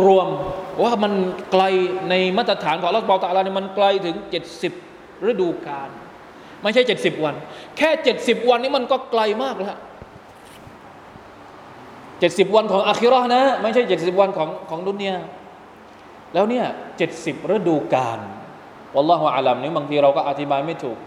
[0.07, 1.13] รวมๆว่ามัน
[1.51, 1.63] ไกล
[2.09, 4.73] ในมาตรฐานของอัลลอฮฺตาลาเนี่ยมันไกลถึงเจ็ดสิบ
[5.29, 5.89] ฤดูกาล
[6.63, 7.35] ไม่ใช่เจ็ดสิบวัน
[7.77, 9.77] แค่เจ็ดสิบวันนี้มันก็ไกลมากแล้ว
[12.19, 15.13] เจ็ดสิบวันของอาคิรอนะ ไม่ใช่เจ็ดสิบวันของของดุนเนีย
[16.33, 16.65] แล้วเนี่ย
[16.97, 18.19] เจ็ดสิบฤดูกาล
[18.95, 20.97] วัลลอฮฺอาลัมนี้บางทีเราก็อธิบายไม่ถูก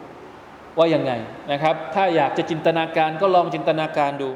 [0.79, 1.13] ว่ายังไง
[1.53, 4.31] นะครับ ถ้าอยากจะจินตนาการก็ลองจินตนาการดู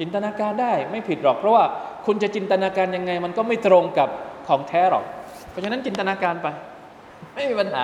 [0.00, 1.64] จินตนาการได้ไม่ผิดหรอก เพราะว่า
[2.06, 4.08] คุณจะจินตนาการยังไง มันก็ไม่ตรงกับ
[4.48, 5.04] ของแท้หรอก
[5.50, 6.46] เพราะฉะนั้นจินตนาการไป
[7.34, 7.82] ไม่มีปัญหา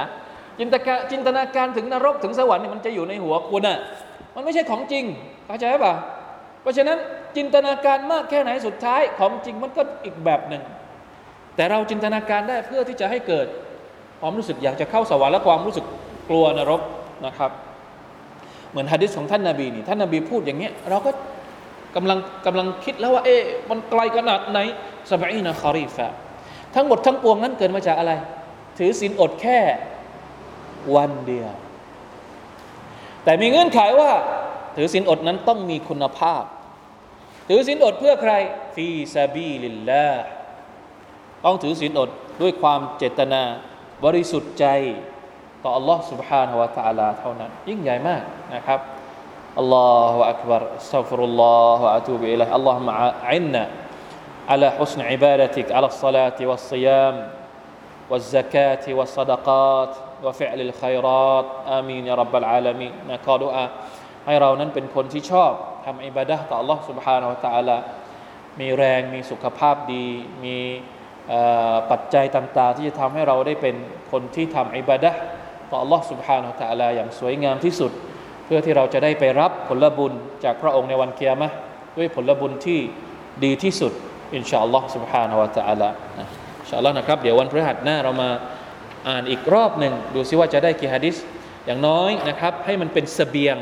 [0.58, 3.78] จินตนาจินตนาการถึงนรกถึงสวรรค์มันจะอยู่ในหัวคุณอะ
[4.34, 5.04] มันไม่ใช่ของจริง
[5.46, 5.94] เข้าใจป่ะ
[6.62, 6.98] เพราะฉะนั้น
[7.36, 10.62] จินตนาการมากแค่ไหนสุดท้ายของจริงมันก็อีกแบบหนึ่ง
[11.56, 13.46] แต่เราจินตนาการได้เพื่อที่จะให้เกิด
[14.20, 15.84] ความรู้สึกอยากจะเข้าสวรรค์และความรู้สึก
[16.30, 16.80] กลัวนรก
[17.26, 17.50] นะครับ
[18.70, 21.10] เหมือนฮะดิษของท่านนาบีนี่ท่านนาบีพูดอย่างเงี้ยเราก็
[21.96, 24.58] กำลังกำลังคิดแล้วว่า เอ๊ะมันไกลขนาดไหน
[25.10, 26.08] สบายนะคารีฟะ
[26.74, 28.12] ทั้งหมดทั้งปวงนั้นเกิดมาจากอะไร
[28.78, 29.58] ถือศีลอดแค่
[30.94, 31.52] วันเดียว
[33.24, 34.12] แต่มีเงื่อนไขว่า
[34.76, 36.42] ถือศีลอดนั้นต้องมีคุณภาพ
[37.48, 38.32] ถือศีลอดเพื่อใคร
[38.74, 40.08] ฟีซาบีลิลลา
[41.44, 42.10] ต้องถือศีลอด
[42.42, 43.42] ด้วยความเจตนา
[44.04, 44.66] บริสุทธิ์ใจ
[45.62, 48.22] ต่อ Allah Subhanahu wa Taala เท่านั้น ยิ่งใหญ่มาก
[48.54, 48.80] นะครับ
[49.59, 52.93] อัลลอฮฺอักบารอัสตัฟุรุลลอฮฺอะตูบิอิลัยอัลลอฮฺมะ
[53.27, 53.63] อินนะ
[54.51, 57.15] على حسن عبادتك على الصلاة والصيام
[58.09, 63.65] والزكاة والصدقات وفعل الخيرات آمين يا رب العالمين นะขอดุอา
[64.25, 65.51] ให้เรานั้นเป็นคนที่ชอบ
[65.85, 67.77] ทำอิบาดะต่อ Allah سبحانه และ تعالى
[68.59, 70.05] มีแรงมีสุขภาพดี
[70.43, 70.57] มี
[71.91, 73.75] ปัจจัยต่างๆ ที่จะทำให้เราได้เป็น
[74.11, 75.11] คนที่ทำอิบาดะ
[75.71, 78.10] ต่อ Allah سبحانه และ تعالى อย่างสวยงามที่สุด เ
[78.51, 80.13] พื่อที่เราจะได้ไปรับผลบุญ
[80.43, 81.51] จากพระองค์ในวันเกียรติ
[81.97, 82.79] ด้วยผลบุญที่
[83.43, 83.93] ดีที่สุด
[84.35, 85.89] อินชาอัลลอฮ์ سبحانه และ تعالى
[86.59, 88.29] อินชาอัลลอฮ์นะครับ เดี๋ยววันพฤหัสหน้าเรามา
[89.07, 91.15] อ่านอีกรอบหนึ่งดูซิว่าจะได้กี่ฮะดิษ
[91.65, 93.57] อย่างน้อยนะครับ ให้มันเป็นเสบียง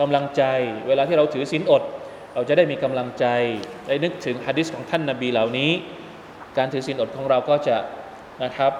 [0.00, 0.42] กำลังใจ
[0.88, 1.82] เวลาที่เราถือศีลอด
[2.34, 3.26] เราจะได้มีกำลังใจ
[3.86, 5.70] ได้นึกถึงฮะดิษของท่านนาบีเหล่านี้
[6.58, 7.76] การถือศีลอดของเราก็จะ
[8.44, 8.72] นะครับ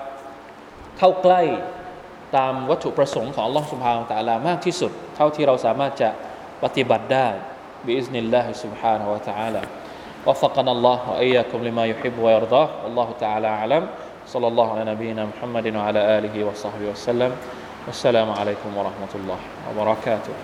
[0.98, 1.42] เข้าใกล้
[2.36, 6.10] ตามวัตถุประสงค์ของ Allah سبحانه และ تعالى มากที่สุด เท่าที่เราสามารถจะ
[6.62, 7.28] ปฏิบัติได้
[7.86, 9.62] بإذن الله سبحانه وتعالى
[10.26, 13.82] وفقنا الله وإياكم لما يحب ويرضاه والله تعالى أعلم
[14.26, 17.32] صلى الله على نبينا محمد وعلى آله وصحبه وسلم
[17.86, 20.34] والسلام عليكم ورحمة الله وبركاته